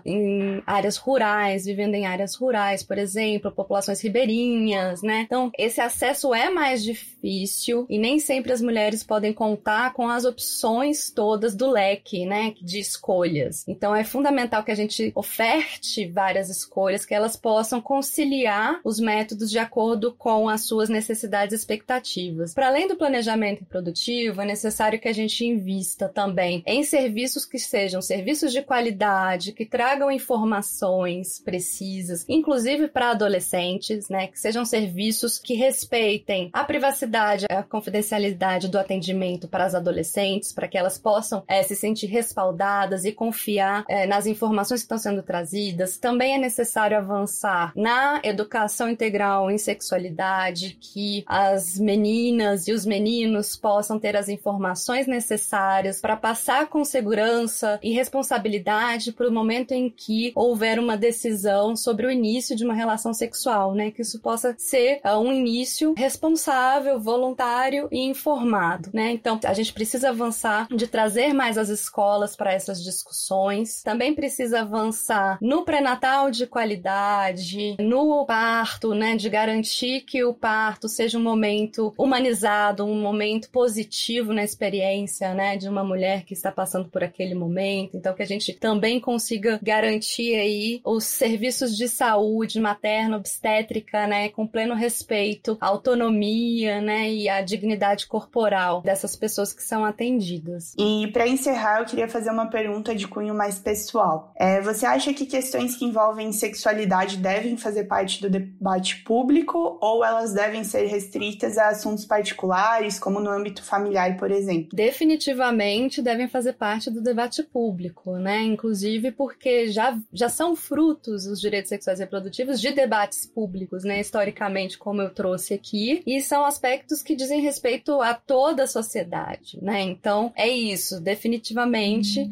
em 0.06 0.62
áreas 0.66 0.98
rurais, 0.98 1.66
vivendo 1.66 1.96
em 1.96 2.06
áreas 2.06 2.36
rurais, 2.36 2.84
por 2.84 2.98
exemplo, 2.98 3.52
populações 3.52 4.02
ribeirinhas, 4.02 5.02
né? 5.02 5.22
Então, 5.26 5.52
esse 5.58 5.82
acesso 5.82 6.34
é 6.34 6.50
mais 6.50 6.84
difícil 6.84 7.86
e 7.90 7.98
nem 7.98 8.20
sempre 8.20 8.52
as 8.52 8.62
mulheres 8.62 9.04
podem 9.04 9.34
contar 9.34 9.94
com 9.94 10.08
as 10.08 10.26
opções 10.26 11.12
todas 11.12 11.56
do 11.56 11.70
leque, 11.70 12.26
né, 12.26 12.54
de 12.62 12.80
escolhas. 12.80 13.64
Então, 13.68 13.96
é 13.96 14.04
fundamental 14.04 14.64
que 14.64 14.72
a 14.72 14.76
gente 14.76 15.12
oferte 15.16 16.08
várias 16.08 16.50
escolhas, 16.50 17.06
que 17.06 17.14
elas 17.14 17.36
possam 17.36 17.82
conciliar 17.82 18.80
os 18.84 19.00
métodos 19.00 19.50
de 19.50 19.60
acordo 19.60 20.14
com 20.14 20.50
as 20.50 20.66
suas 20.66 20.90
necessidades 20.90 21.54
e 21.54 21.56
expectativas. 21.56 22.54
Para 22.54 22.68
além 22.68 22.88
do 22.88 22.96
planejamento 22.96 23.66
produtivo, 23.66 24.42
é 24.42 24.46
necessário 24.46 25.00
que 25.00 25.08
a 25.08 25.14
gente 25.14 25.46
invista 25.46 26.10
também 26.10 26.64
em 26.66 26.84
serviços 26.84 27.46
que 27.46 27.60
sejam 27.60 28.02
serviços 28.02 28.52
de 28.52 28.62
qualidade, 28.62 29.21
que 29.54 29.66
tragam 29.66 30.12
informações 30.12 31.40
precisas, 31.40 32.26
inclusive 32.28 32.88
para 32.88 33.12
adolescentes, 33.12 34.10
né, 34.10 34.28
que 34.28 34.40
sejam 34.40 34.66
serviços 34.66 35.38
que 35.38 35.54
respeitem 35.54 36.50
a 36.54 36.64
privacidade, 36.64 37.46
a 37.50 37.64
confidencialidade 37.64 38.68
do 38.68 38.80
atendimento 38.80 39.48
para 39.48 39.66
as 39.66 39.76
adolescentes, 39.76 40.52
para 40.52 40.68
que 40.68 40.78
elas 40.78 40.98
possam 40.98 41.44
é, 41.48 41.64
se 41.64 41.76
sentir 41.76 42.08
respaldadas 42.08 43.06
e 43.06 43.12
confiar 43.12 43.84
é, 43.88 44.06
nas 44.06 44.26
informações 44.26 44.82
que 44.82 44.86
estão 44.86 44.98
sendo 44.98 45.24
trazidas. 45.24 45.98
Também 45.98 46.36
é 46.36 46.38
necessário 46.38 46.98
avançar 46.98 47.72
na 47.76 48.20
educação 48.24 48.90
integral 48.90 49.50
em 49.50 49.58
sexualidade, 49.58 50.78
que 50.80 51.24
as 51.28 51.78
meninas 51.78 52.68
e 52.68 52.74
os 52.74 52.86
meninos 52.86 53.56
possam 53.56 54.00
ter 54.00 54.16
as 54.16 54.30
informações 54.30 55.08
necessárias 55.08 56.00
para 56.00 56.16
passar 56.16 56.68
com 56.68 56.84
segurança 56.84 57.80
e 57.82 57.92
responsabilidade 57.94 59.11
para 59.14 59.28
o 59.28 59.32
momento 59.32 59.72
em 59.72 59.90
que 59.90 60.32
houver 60.36 60.80
uma 60.80 60.98
decisão 60.98 61.76
sobre 61.76 62.06
o 62.06 62.12
início 62.12 62.56
de 62.56 62.64
uma 62.64 62.74
relação 62.74 63.14
sexual, 63.14 63.74
né? 63.74 63.92
Que 63.92 64.02
isso 64.02 64.20
possa 64.20 64.56
ser 64.58 65.02
uh, 65.06 65.18
um 65.18 65.32
início 65.32 65.94
responsável, 65.98 67.00
voluntário 67.00 67.88
e 67.92 68.00
informado, 68.00 68.90
né? 68.94 69.12
Então, 69.12 69.40
a 69.44 69.54
gente 69.54 69.74
precisa 69.74 70.10
avançar 70.10 70.68
de 70.74 70.88
trazer 70.88 71.34
mais 71.34 71.58
as 71.58 71.70
escolas 71.70 72.36
para 72.36 72.54
essas 72.54 72.84
discussões. 72.84 73.82
Também 73.84 74.14
precisa 74.14 74.62
avançar 74.62 75.38
no 75.42 75.64
pré-natal 75.64 76.32
de 76.32 76.48
qualidade, 76.48 77.76
no 77.80 78.26
parto, 78.26 78.94
né? 78.94 79.16
De 79.16 79.30
garantir 79.30 80.02
que 80.02 80.24
o 80.24 80.34
parto 80.34 80.88
seja 80.88 81.18
um 81.18 81.24
momento 81.24 81.94
humanizado, 81.98 82.86
um 82.86 83.02
momento 83.02 83.50
positivo 83.50 84.34
na 84.34 84.44
experiência, 84.44 85.34
né? 85.34 85.58
De 85.58 85.68
uma 85.68 85.84
mulher 85.84 86.24
que 86.24 86.34
está 86.34 86.52
passando 86.52 86.88
por 86.90 87.04
aquele 87.04 87.36
momento. 87.36 87.98
Então, 87.98 88.14
que 88.14 88.24
a 88.24 88.28
gente 88.28 88.54
também 88.54 89.00
consiga 89.02 89.60
garantir 89.62 90.36
aí 90.36 90.82
os 90.86 91.04
serviços 91.04 91.76
de 91.76 91.88
saúde 91.88 92.60
materna, 92.60 93.18
obstétrica, 93.18 94.08
né? 94.08 94.30
Com 94.30 94.48
pleno 94.48 94.76
respeito, 94.76 95.58
à 95.60 95.68
autonomia, 95.68 96.80
né? 96.82 97.12
E 97.12 97.28
à 97.28 97.42
dignidade 97.42 98.08
corporal 98.08 98.82
dessas 98.82 99.16
pessoas 99.16 99.54
que 99.54 99.64
são 99.64 99.84
atendidas. 99.84 100.74
E 100.78 101.08
para 101.12 101.28
encerrar, 101.28 101.80
eu 101.80 101.86
queria 101.86 102.08
fazer 102.08 102.30
uma 102.30 102.48
pergunta 102.50 102.96
de 102.96 103.08
cunho 103.08 103.34
mais 103.34 103.60
pessoal. 103.60 104.32
É, 104.38 104.62
você 104.62 104.86
acha 104.86 105.14
que 105.14 105.26
questões 105.26 105.76
que 105.76 105.86
envolvem 105.86 106.32
sexualidade 106.32 107.18
devem 107.18 107.58
fazer 107.58 107.86
parte 107.86 108.22
do 108.22 108.30
debate 108.30 109.04
público 109.04 109.78
ou 109.82 110.04
elas 110.04 110.34
devem 110.34 110.64
ser 110.64 110.86
restritas 110.86 111.58
a 111.58 111.70
assuntos 111.70 112.06
particulares, 112.06 113.00
como 113.00 113.20
no 113.20 113.30
âmbito 113.30 113.64
familiar, 113.64 114.18
por 114.18 114.32
exemplo? 114.32 114.70
Definitivamente 114.74 116.02
devem 116.02 116.28
fazer 116.28 116.54
parte 116.54 116.90
do 116.90 117.02
debate 117.02 117.44
público, 117.44 118.18
né? 118.18 118.42
Inclusive 118.42 118.91
porque 119.16 119.68
já, 119.68 119.98
já 120.12 120.28
são 120.28 120.56
frutos 120.56 121.26
os 121.26 121.40
direitos 121.40 121.70
sexuais 121.70 122.00
e 122.00 122.04
reprodutivos 122.04 122.60
de 122.60 122.72
debates 122.72 123.26
públicos, 123.26 123.84
né? 123.84 124.02
Historicamente, 124.02 124.78
como 124.78 125.02
eu 125.02 125.10
trouxe 125.10 125.54
aqui, 125.54 126.02
e 126.06 126.20
são 126.22 126.44
aspectos 126.44 127.02
que 127.02 127.16
dizem 127.16 127.42
respeito 127.42 128.02
a 128.02 128.14
toda 128.14 128.64
a 128.64 128.68
sociedade, 128.68 129.60
né? 129.62 129.82
Então, 129.82 130.34
é 130.36 130.48
isso, 130.50 131.00
definitivamente 131.00 132.28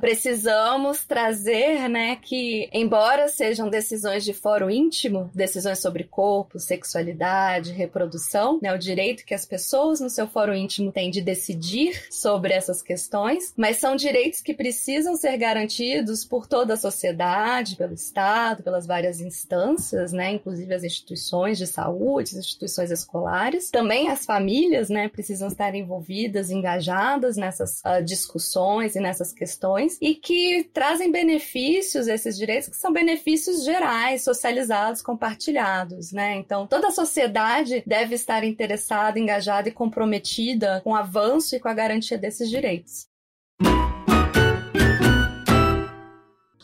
precisamos 0.00 1.04
trazer, 1.04 1.88
né, 1.88 2.16
que 2.16 2.68
embora 2.72 3.28
sejam 3.28 3.70
decisões 3.70 4.24
de 4.24 4.32
fórum 4.32 4.68
íntimo, 4.68 5.30
decisões 5.32 5.78
sobre 5.78 6.02
corpo, 6.02 6.58
sexualidade, 6.58 7.72
reprodução, 7.72 8.58
né, 8.60 8.74
o 8.74 8.78
direito 8.78 9.24
que 9.24 9.34
as 9.34 9.46
pessoas 9.46 10.00
no 10.00 10.10
seu 10.10 10.26
fórum 10.26 10.54
íntimo 10.54 10.90
têm 10.90 11.08
de 11.08 11.20
decidir 11.20 12.06
sobre 12.10 12.52
essas 12.52 12.82
questões, 12.82 13.52
mas 13.56 13.76
são 13.76 13.94
direitos 13.94 14.40
que 14.40 14.54
precisam 14.54 15.14
ser 15.14 15.36
garantidos 15.36 15.72
discutidos 15.92 16.24
por 16.24 16.46
toda 16.46 16.74
a 16.74 16.76
sociedade, 16.76 17.76
pelo 17.76 17.92
Estado, 17.92 18.62
pelas 18.62 18.86
várias 18.86 19.20
instâncias, 19.20 20.12
né, 20.12 20.32
inclusive 20.32 20.72
as 20.72 20.84
instituições 20.84 21.58
de 21.58 21.66
saúde, 21.66 22.30
as 22.32 22.46
instituições 22.46 22.90
escolares. 22.90 23.70
Também 23.70 24.08
as 24.08 24.24
famílias, 24.24 24.88
né, 24.88 25.08
precisam 25.08 25.48
estar 25.48 25.74
envolvidas, 25.74 26.50
engajadas 26.50 27.36
nessas 27.36 27.80
uh, 27.80 28.02
discussões 28.02 28.96
e 28.96 29.00
nessas 29.00 29.32
questões 29.32 29.98
e 30.00 30.14
que 30.14 30.64
trazem 30.72 31.10
benefícios 31.10 32.08
esses 32.08 32.36
direitos 32.36 32.68
que 32.68 32.76
são 32.76 32.92
benefícios 32.92 33.64
gerais, 33.64 34.22
socializados, 34.24 35.02
compartilhados, 35.02 36.12
né? 36.12 36.36
Então 36.36 36.66
toda 36.66 36.88
a 36.88 36.92
sociedade 36.92 37.82
deve 37.86 38.14
estar 38.14 38.44
interessada, 38.44 39.18
engajada 39.18 39.68
e 39.68 39.72
comprometida 39.72 40.80
com 40.82 40.92
o 40.92 40.96
avanço 40.96 41.56
e 41.56 41.60
com 41.60 41.68
a 41.68 41.74
garantia 41.74 42.16
desses 42.16 42.48
direitos. 42.48 43.06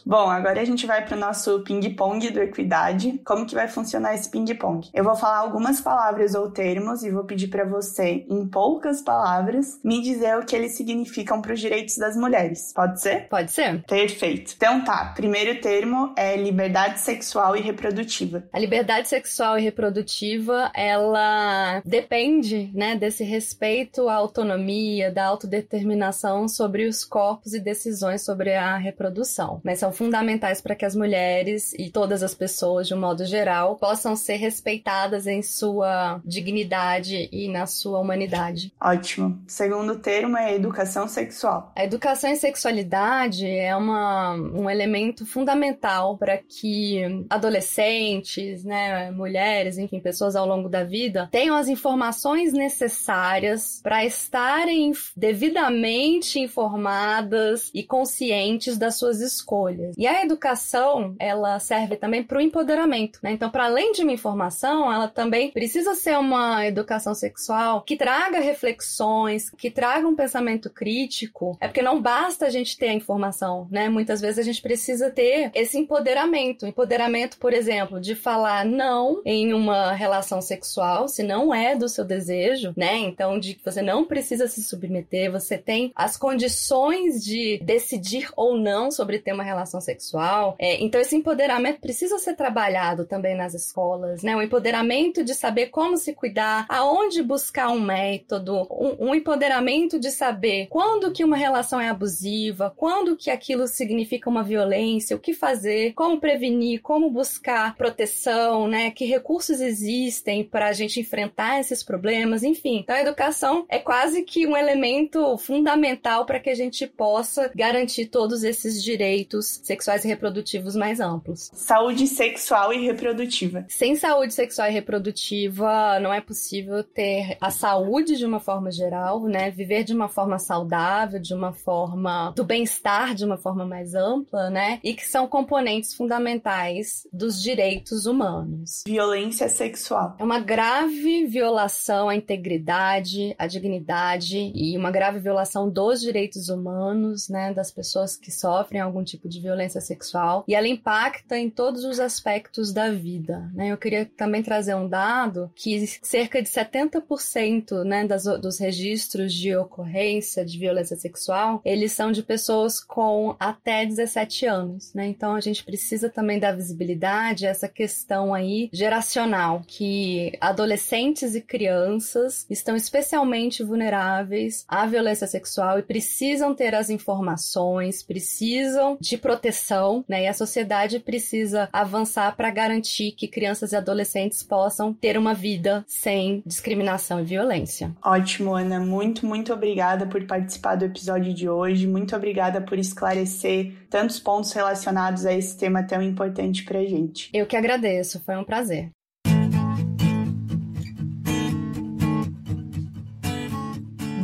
Bom, 0.04 0.30
agora 0.30 0.60
a 0.60 0.64
gente 0.64 0.86
vai 0.86 1.04
para 1.04 1.16
o 1.16 1.20
nosso 1.20 1.60
ping-pong 1.60 2.30
do 2.30 2.40
Equidade. 2.40 3.20
Como 3.24 3.46
que 3.46 3.54
vai 3.54 3.68
funcionar 3.68 4.14
esse 4.14 4.30
ping-pong? 4.30 4.88
Eu 4.92 5.04
vou 5.04 5.14
falar 5.14 5.38
algumas 5.38 5.80
palavras 5.80 6.34
ou 6.34 6.50
termos 6.50 7.02
e 7.02 7.10
vou 7.10 7.24
pedir 7.24 7.48
para 7.48 7.64
você, 7.64 8.24
em 8.28 8.46
poucas 8.46 9.02
palavras, 9.02 9.78
me 9.84 10.02
dizer 10.02 10.36
o 10.38 10.44
que 10.44 10.54
eles 10.54 10.72
significam 10.72 11.40
para 11.40 11.52
os 11.52 11.60
direitos 11.60 11.96
das 11.96 12.16
mulheres. 12.16 12.72
Pode 12.74 13.00
ser? 13.00 13.28
Pode 13.28 13.52
ser. 13.52 13.82
Perfeito. 13.84 14.54
Então 14.56 14.84
tá, 14.84 15.12
primeiro 15.14 15.60
termo 15.60 16.12
é 16.16 16.36
liberdade 16.36 17.00
sexual 17.00 17.56
e 17.56 17.60
reprodutiva. 17.60 18.44
A 18.52 18.58
liberdade 18.58 19.08
sexual 19.08 19.58
e 19.58 19.62
reprodutiva, 19.62 20.70
ela 20.74 21.82
depende, 21.84 22.70
né, 22.74 22.96
desse 22.96 23.24
respeito 23.24 24.08
à 24.08 24.14
autonomia, 24.14 25.10
da 25.10 25.26
autodeterminação 25.26 26.48
sobre 26.48 26.86
os 26.86 27.04
corpos 27.04 27.54
e 27.54 27.60
decisões 27.60 28.24
sobre 28.24 28.54
a 28.54 28.76
reprodução. 28.76 29.60
Mas 29.64 29.78
são 29.78 29.88
fundamentais 29.92 30.61
para 30.61 30.75
que 30.75 30.85
as 30.85 30.95
mulheres 30.95 31.73
e 31.75 31.90
todas 31.90 32.23
as 32.23 32.35
pessoas, 32.35 32.87
de 32.87 32.95
um 32.95 33.00
modo 33.00 33.25
geral, 33.25 33.76
possam 33.76 34.16
ser 34.16 34.37
respeitadas 34.37 35.26
em 35.26 35.42
sua 35.42 36.21
dignidade 36.25 37.28
e 37.33 37.49
na 37.49 37.66
sua 37.66 37.99
humanidade. 37.99 38.73
Ótimo. 38.80 39.38
Segundo 39.47 39.97
termo 39.97 40.37
é 40.37 40.54
educação 40.54 41.09
sexual. 41.09 41.73
A 41.76 41.85
educação 41.85 42.30
em 42.30 42.37
sexualidade 42.37 43.47
é 43.47 43.75
uma, 43.76 44.33
um 44.33 44.68
elemento 44.68 45.26
fundamental 45.26 46.16
para 46.16 46.38
que 46.38 47.25
adolescentes, 47.28 48.64
né, 48.64 49.11
mulheres, 49.11 49.78
enfim, 49.78 50.00
pessoas 50.00 50.37
ao 50.37 50.47
longo 50.47 50.68
da 50.68 50.85
vida 50.85 51.28
tenham 51.30 51.57
as 51.57 51.68
informações 51.68 52.52
necessárias 52.52 53.80
para 53.83 54.04
estarem 54.04 54.92
devidamente 55.16 56.38
informadas 56.38 57.71
e 57.75 57.83
conscientes 57.83 58.76
das 58.76 58.97
suas 58.97 59.21
escolhas. 59.21 59.77
E 59.97 60.06
a 60.06 60.23
educação, 60.23 61.14
ela 61.18 61.58
serve 61.58 61.97
também 61.97 62.23
para 62.23 62.38
o 62.38 62.40
empoderamento, 62.40 63.18
né? 63.23 63.32
Então, 63.32 63.50
para 63.50 63.66
além 63.66 63.92
de 63.92 64.02
uma 64.02 64.12
informação, 64.12 64.92
ela 64.92 65.08
também 65.08 65.50
precisa 65.50 65.94
ser 65.94 66.18
uma 66.18 66.66
educação 66.66 67.14
sexual 67.14 67.82
que 67.82 67.97
traga 67.97 68.40
reflexões, 68.40 69.50
que 69.50 69.70
traga 69.70 70.06
um 70.06 70.16
pensamento 70.16 70.70
crítico. 70.70 71.56
É 71.61 71.68
porque 71.68 71.82
não 71.82 72.00
basta 72.00 72.47
a 72.47 72.50
gente 72.50 72.76
ter 72.76 72.88
a 72.88 72.94
informação, 72.94 73.66
né? 73.70 73.88
Muitas 73.88 74.20
vezes 74.20 74.38
a 74.38 74.42
gente 74.42 74.62
precisa 74.62 75.11
ter 75.11 75.50
esse 75.54 75.78
empoderamento. 75.78 76.66
Empoderamento, 76.66 77.38
por 77.38 77.52
exemplo, 77.52 78.00
de 78.00 78.14
falar 78.14 78.64
não 78.64 79.23
em 79.25 79.52
uma 79.52 79.92
relação 79.92 80.40
sexual, 80.40 81.08
se 81.08 81.23
não 81.23 81.54
é 81.54 81.76
do 81.76 81.88
seu 81.88 82.04
desejo, 82.04 82.73
né? 82.76 82.97
Então, 82.97 83.38
de 83.38 83.54
que 83.54 83.64
você 83.64 83.82
não 83.82 84.04
precisa 84.04 84.49
se 84.49 84.62
submeter, 84.62 85.30
você 85.30 85.58
tem 85.58 85.92
as 85.94 86.16
condições 86.16 87.23
de 87.25 87.58
decidir 87.62 88.30
ou 88.37 88.56
não 88.56 88.90
sobre 88.90 89.18
ter 89.18 89.32
uma 89.32 89.42
relação 89.42 89.67
sexual. 89.80 90.56
É, 90.58 90.82
então, 90.82 91.00
esse 91.00 91.16
empoderamento 91.16 91.80
precisa 91.80 92.18
ser 92.18 92.34
trabalhado 92.34 93.04
também 93.04 93.37
nas 93.37 93.54
escolas, 93.54 94.22
né? 94.22 94.37
O 94.37 94.42
empoderamento 94.42 95.22
de 95.22 95.34
saber 95.34 95.66
como 95.66 95.96
se 95.96 96.12
cuidar, 96.12 96.66
aonde 96.68 97.22
buscar 97.22 97.68
um 97.70 97.80
método, 97.80 98.66
um, 98.70 99.08
um 99.08 99.14
empoderamento 99.14 99.98
de 99.98 100.10
saber 100.10 100.66
quando 100.68 101.12
que 101.12 101.25
uma 101.25 101.37
relação 101.37 101.80
é 101.80 101.88
abusiva, 101.88 102.72
quando 102.76 103.16
que 103.16 103.30
aquilo 103.30 103.66
significa 103.66 104.30
uma 104.30 104.42
violência, 104.42 105.16
o 105.16 105.20
que 105.20 105.32
fazer, 105.32 105.92
como 105.92 106.20
prevenir, 106.20 106.80
como 106.80 107.10
buscar 107.10 107.76
proteção, 107.76 108.66
né? 108.66 108.90
Que 108.90 109.04
recursos 109.04 109.60
existem 109.60 110.44
para 110.44 110.68
a 110.68 110.72
gente 110.72 111.00
enfrentar 111.00 111.61
esses 111.61 111.83
problemas, 111.83 112.42
enfim. 112.42 112.78
Então, 112.78 112.96
a 112.96 113.00
educação 113.00 113.66
é 113.68 113.78
quase 113.78 114.22
que 114.22 114.46
um 114.46 114.57
elemento 114.57 115.37
fundamental 115.38 116.24
para 116.26 116.40
que 116.40 116.50
a 116.50 116.54
gente 116.54 116.87
possa 116.87 117.50
garantir 117.54 118.07
todos 118.07 118.42
esses 118.42 118.83
direitos 118.83 119.58
sexuais 119.62 120.05
e 120.05 120.09
reprodutivos 120.09 120.75
mais 120.75 121.01
amplos. 121.01 121.51
Saúde 121.55 122.07
sexual 122.07 122.73
e 122.73 122.85
reprodutiva. 122.85 123.64
Sem 123.68 123.97
saúde 123.97 124.35
sexual 124.35 124.68
e 124.68 124.73
reprodutiva, 124.73 125.99
não 126.01 126.12
é 126.12 126.21
possível 126.21 126.83
ter 126.83 127.37
a 127.40 127.51
saúde 127.51 128.16
de 128.16 128.25
uma 128.25 128.40
forma 128.40 128.71
geral, 128.71 129.25
né? 129.25 129.51
Viver 129.51 129.85
de 129.85 129.92
uma 129.92 130.09
forma 130.09 130.38
saudável, 130.38 131.21
de 131.21 131.35
uma 131.35 131.53
forma 131.53 132.33
do 132.35 132.44
bem-estar 132.44 133.14
de 133.14 133.25
uma 133.25 133.37
forma 133.37 133.64
mais 133.64 133.94
ampla, 133.94 134.51
né? 134.51 134.81
E 134.83 134.94
que 134.94 135.07
são 135.07 135.27
componentes 135.27 135.94
fundamentais 135.94 137.07
dos 137.12 137.42
direitos 137.42 138.07
humanos. 138.07 138.85
Violência 138.87 139.49
sexual. 139.49 140.16
É 140.18 140.25
uma 140.25 140.40
grave 140.40 141.27
violação 141.27 142.09
à 142.09 142.16
integridade, 142.16 143.35
à 143.38 143.47
dignidade 143.47 144.53
e 144.55 144.77
uma 144.77 144.90
grave 144.90 145.18
violação 145.18 145.68
dos 145.68 146.01
direitos 146.01 146.49
humanos, 146.49 147.29
né? 147.29 147.53
Das 147.53 147.71
pessoas 147.71 148.16
que 148.16 148.31
sofrem 148.31 148.81
algum 148.81 149.03
tipo 149.03 149.29
de 149.29 149.40
violência 149.40 149.47
violência 149.48 149.80
sexual 149.80 150.44
e 150.46 150.54
ela 150.54 150.68
impacta 150.68 151.38
em 151.38 151.48
todos 151.48 151.84
os 151.84 151.98
aspectos 151.98 152.72
da 152.72 152.90
vida. 152.90 153.50
Né? 153.54 153.72
Eu 153.72 153.78
queria 153.78 154.04
também 154.04 154.42
trazer 154.42 154.74
um 154.74 154.88
dado 154.88 155.50
que 155.54 155.87
cerca 156.02 156.42
de 156.42 156.48
70% 156.48 157.82
né, 157.84 158.06
das, 158.06 158.24
dos 158.24 158.58
registros 158.58 159.32
de 159.32 159.56
ocorrência 159.56 160.44
de 160.44 160.58
violência 160.58 160.96
sexual 160.96 161.61
eles 161.64 161.92
são 161.92 162.12
de 162.12 162.22
pessoas 162.22 162.80
com 162.80 163.34
até 163.40 163.87
17 163.87 164.46
anos. 164.46 164.92
Né? 164.92 165.06
Então 165.08 165.34
a 165.34 165.40
gente 165.40 165.64
precisa 165.64 166.08
também 166.08 166.38
dar 166.38 166.56
visibilidade 166.56 167.46
a 167.46 167.50
essa 167.50 167.68
questão 167.68 168.34
aí 168.34 168.68
geracional 168.72 169.62
que 169.66 170.32
adolescentes 170.40 171.34
e 171.34 171.40
crianças 171.40 172.46
estão 172.50 172.76
especialmente 172.76 173.62
vulneráveis 173.62 174.64
à 174.68 174.87
violência 174.87 175.26
sexual 175.26 175.78
e 175.78 175.82
precisam 175.82 176.54
ter 176.54 176.74
as 176.74 176.90
informações, 176.90 178.02
precisam 178.02 178.96
de 179.00 179.16
proteção 179.16 179.38
proteção, 179.38 180.05
né? 180.09 180.24
E 180.24 180.27
a 180.27 180.35
sociedade 180.35 180.98
precisa 180.98 181.68
avançar 181.72 182.37
para 182.37 182.51
garantir 182.51 183.12
que 183.12 183.29
crianças 183.29 183.72
e 183.72 183.77
adolescentes 183.77 184.42
possam 184.42 184.92
ter 184.92 185.16
uma 185.16 185.33
vida 185.33 185.85
sem 185.87 186.42
discriminação 186.44 187.20
e 187.20 187.24
violência. 187.24 187.94
Ótimo, 188.05 188.55
Ana. 188.55 188.81
Muito, 188.81 189.24
muito 189.24 189.53
obrigada 189.53 190.07
por 190.07 190.24
participar 190.27 190.74
do 190.74 190.85
episódio 190.85 191.33
de 191.33 191.48
hoje. 191.48 191.87
Muito 191.87 192.14
obrigada 192.16 192.61
por 192.61 192.79
esclarecer 192.79 193.72
tantos 193.88 194.18
pontos 194.18 194.53
relacionados 194.53 195.24
a 195.24 195.33
esse 195.33 195.57
tema 195.57 195.83
tão 195.83 196.03
importante 196.03 196.64
para 196.64 196.85
gente. 196.85 197.31
Eu 197.33 197.46
que 197.46 197.57
agradeço. 197.57 198.20
Foi 198.20 198.37
um 198.37 198.44
prazer. 198.44 198.90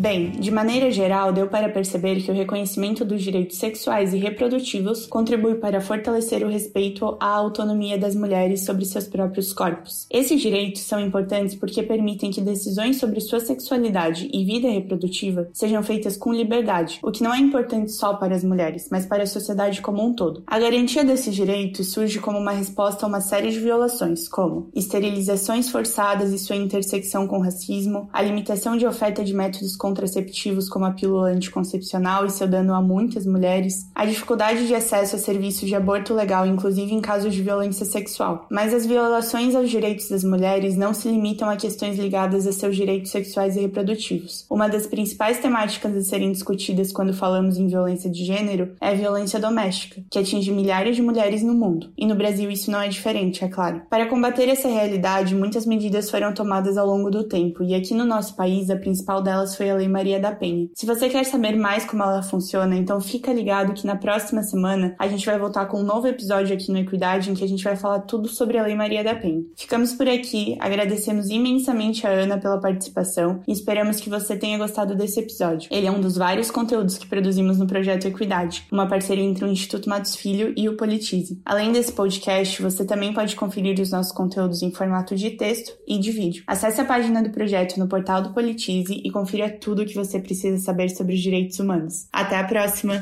Bem, 0.04 0.32
de 0.32 0.50
maneira 0.50 0.90
geral, 0.90 1.32
deu 1.32 1.46
para 1.46 1.66
perceber 1.66 2.20
que 2.20 2.30
o 2.30 2.34
reconhecimento 2.34 3.06
dos 3.06 3.22
direitos 3.22 3.56
sexuais 3.56 4.12
e 4.12 4.18
reprodutivos 4.18 5.06
contribui 5.06 5.54
para 5.54 5.80
fortalecer 5.80 6.44
o 6.44 6.50
respeito 6.50 7.16
à 7.18 7.28
autonomia 7.28 7.96
das 7.96 8.14
mulheres 8.14 8.66
sobre 8.66 8.84
seus 8.84 9.06
próprios 9.06 9.54
corpos. 9.54 10.06
Esses 10.10 10.42
direitos 10.42 10.82
são 10.82 11.00
importantes 11.00 11.54
porque 11.54 11.82
permitem 11.82 12.30
que 12.30 12.42
decisões 12.42 12.98
sobre 12.98 13.18
sua 13.18 13.40
sexualidade 13.40 14.28
e 14.30 14.44
vida 14.44 14.68
reprodutiva 14.68 15.48
sejam 15.54 15.82
feitas 15.82 16.18
com 16.18 16.34
liberdade, 16.34 17.00
o 17.02 17.10
que 17.10 17.22
não 17.22 17.32
é 17.32 17.38
importante 17.38 17.90
só 17.90 18.12
para 18.12 18.34
as 18.34 18.44
mulheres, 18.44 18.88
mas 18.90 19.06
para 19.06 19.22
a 19.22 19.26
sociedade 19.26 19.80
como 19.80 20.04
um 20.04 20.12
todo. 20.12 20.42
A 20.46 20.58
garantia 20.58 21.02
desses 21.02 21.34
direitos 21.34 21.92
surge 21.92 22.18
como 22.18 22.38
uma 22.38 22.52
resposta 22.52 23.06
a 23.06 23.08
uma 23.08 23.22
série 23.22 23.50
de 23.50 23.58
violações, 23.58 24.28
como 24.28 24.68
esterilizações 24.74 25.70
forçadas 25.70 26.30
e 26.30 26.38
sua 26.38 26.56
intersecção 26.56 27.26
com 27.26 27.38
racismo, 27.38 28.10
a 28.12 28.20
limitação 28.20 28.76
de 28.76 28.86
oferta 28.86 29.24
de 29.24 29.32
métodos 29.32 29.74
contraceptivos 29.94 30.68
como 30.68 30.84
a 30.84 30.90
pílula 30.90 31.28
anticoncepcional 31.28 32.26
e 32.26 32.30
seu 32.30 32.48
dano 32.48 32.74
a 32.74 32.82
muitas 32.82 33.24
mulheres, 33.24 33.88
a 33.94 34.04
dificuldade 34.04 34.66
de 34.66 34.74
acesso 34.74 35.14
a 35.14 35.18
serviços 35.18 35.68
de 35.68 35.74
aborto 35.74 36.12
legal, 36.12 36.44
inclusive 36.44 36.92
em 36.92 37.00
casos 37.00 37.32
de 37.32 37.42
violência 37.42 37.86
sexual. 37.86 38.46
Mas 38.50 38.74
as 38.74 38.84
violações 38.84 39.54
aos 39.54 39.70
direitos 39.70 40.08
das 40.08 40.24
mulheres 40.24 40.76
não 40.76 40.92
se 40.92 41.08
limitam 41.08 41.48
a 41.48 41.56
questões 41.56 41.96
ligadas 41.96 42.46
a 42.46 42.52
seus 42.52 42.74
direitos 42.74 43.12
sexuais 43.12 43.56
e 43.56 43.60
reprodutivos. 43.60 44.44
Uma 44.50 44.68
das 44.68 44.86
principais 44.86 45.38
temáticas 45.38 45.96
a 45.96 46.02
serem 46.02 46.32
discutidas 46.32 46.92
quando 46.92 47.14
falamos 47.14 47.56
em 47.56 47.68
violência 47.68 48.10
de 48.10 48.24
gênero 48.24 48.72
é 48.80 48.88
a 48.88 48.94
violência 48.94 49.38
doméstica, 49.38 50.02
que 50.10 50.18
atinge 50.18 50.50
milhares 50.50 50.96
de 50.96 51.02
mulheres 51.02 51.42
no 51.42 51.54
mundo. 51.54 51.92
E 51.96 52.04
no 52.04 52.16
Brasil 52.16 52.50
isso 52.50 52.70
não 52.70 52.80
é 52.80 52.88
diferente, 52.88 53.44
é 53.44 53.48
claro. 53.48 53.82
Para 53.88 54.06
combater 54.06 54.48
essa 54.48 54.68
realidade, 54.68 55.34
muitas 55.34 55.64
medidas 55.64 56.10
foram 56.10 56.34
tomadas 56.34 56.76
ao 56.76 56.86
longo 56.86 57.10
do 57.10 57.22
tempo, 57.22 57.62
e 57.62 57.74
aqui 57.74 57.94
no 57.94 58.04
nosso 58.04 58.34
país 58.34 58.70
a 58.70 58.76
principal 58.76 59.22
delas 59.22 59.56
foi 59.56 59.70
a 59.70 59.76
Lei 59.76 59.83
Lei 59.84 59.88
Maria 59.88 60.18
da 60.18 60.32
Penha. 60.32 60.68
Se 60.74 60.86
você 60.86 61.08
quer 61.08 61.24
saber 61.24 61.56
mais 61.56 61.84
como 61.84 62.02
ela 62.02 62.22
funciona, 62.22 62.74
então 62.76 63.00
fica 63.00 63.32
ligado 63.32 63.74
que 63.74 63.86
na 63.86 63.96
próxima 63.96 64.42
semana 64.42 64.94
a 64.98 65.06
gente 65.06 65.26
vai 65.26 65.38
voltar 65.38 65.66
com 65.66 65.80
um 65.80 65.84
novo 65.84 66.06
episódio 66.06 66.54
aqui 66.54 66.72
no 66.72 66.78
Equidade 66.78 67.30
em 67.30 67.34
que 67.34 67.44
a 67.44 67.48
gente 67.48 67.62
vai 67.62 67.76
falar 67.76 68.00
tudo 68.00 68.28
sobre 68.28 68.58
a 68.58 68.62
Lei 68.64 68.74
Maria 68.74 69.04
da 69.04 69.14
Penha. 69.14 69.42
Ficamos 69.56 69.92
por 69.92 70.08
aqui, 70.08 70.56
agradecemos 70.58 71.28
imensamente 71.28 72.06
a 72.06 72.10
Ana 72.10 72.38
pela 72.38 72.60
participação 72.60 73.42
e 73.46 73.52
esperamos 73.52 74.00
que 74.00 74.08
você 74.08 74.36
tenha 74.36 74.58
gostado 74.58 74.94
desse 74.94 75.20
episódio. 75.20 75.68
Ele 75.70 75.86
é 75.86 75.90
um 75.90 76.00
dos 76.00 76.16
vários 76.16 76.50
conteúdos 76.50 76.96
que 76.96 77.06
produzimos 77.06 77.58
no 77.58 77.66
projeto 77.66 78.06
Equidade, 78.06 78.66
uma 78.72 78.86
parceria 78.86 79.24
entre 79.24 79.44
o 79.44 79.48
Instituto 79.48 79.88
Matos 79.88 80.16
Filho 80.16 80.52
e 80.56 80.68
o 80.68 80.76
Politize. 80.76 81.40
Além 81.44 81.72
desse 81.72 81.92
podcast, 81.92 82.62
você 82.62 82.84
também 82.84 83.12
pode 83.12 83.36
conferir 83.36 83.78
os 83.80 83.90
nossos 83.90 84.12
conteúdos 84.12 84.62
em 84.62 84.70
formato 84.70 85.14
de 85.14 85.30
texto 85.30 85.76
e 85.86 85.98
de 85.98 86.10
vídeo. 86.10 86.44
Acesse 86.46 86.80
a 86.80 86.84
página 86.84 87.22
do 87.22 87.30
projeto 87.30 87.78
no 87.78 87.88
portal 87.88 88.22
do 88.22 88.32
Politize 88.32 89.00
e 89.04 89.10
confira 89.10 89.50
tudo 89.74 89.82
o 89.82 89.86
que 89.86 89.94
você 89.94 90.20
precisa 90.20 90.56
saber 90.58 90.88
sobre 90.90 91.14
os 91.14 91.20
direitos 91.20 91.58
humanos. 91.58 92.06
Até 92.12 92.36
a 92.36 92.44
próxima! 92.44 93.00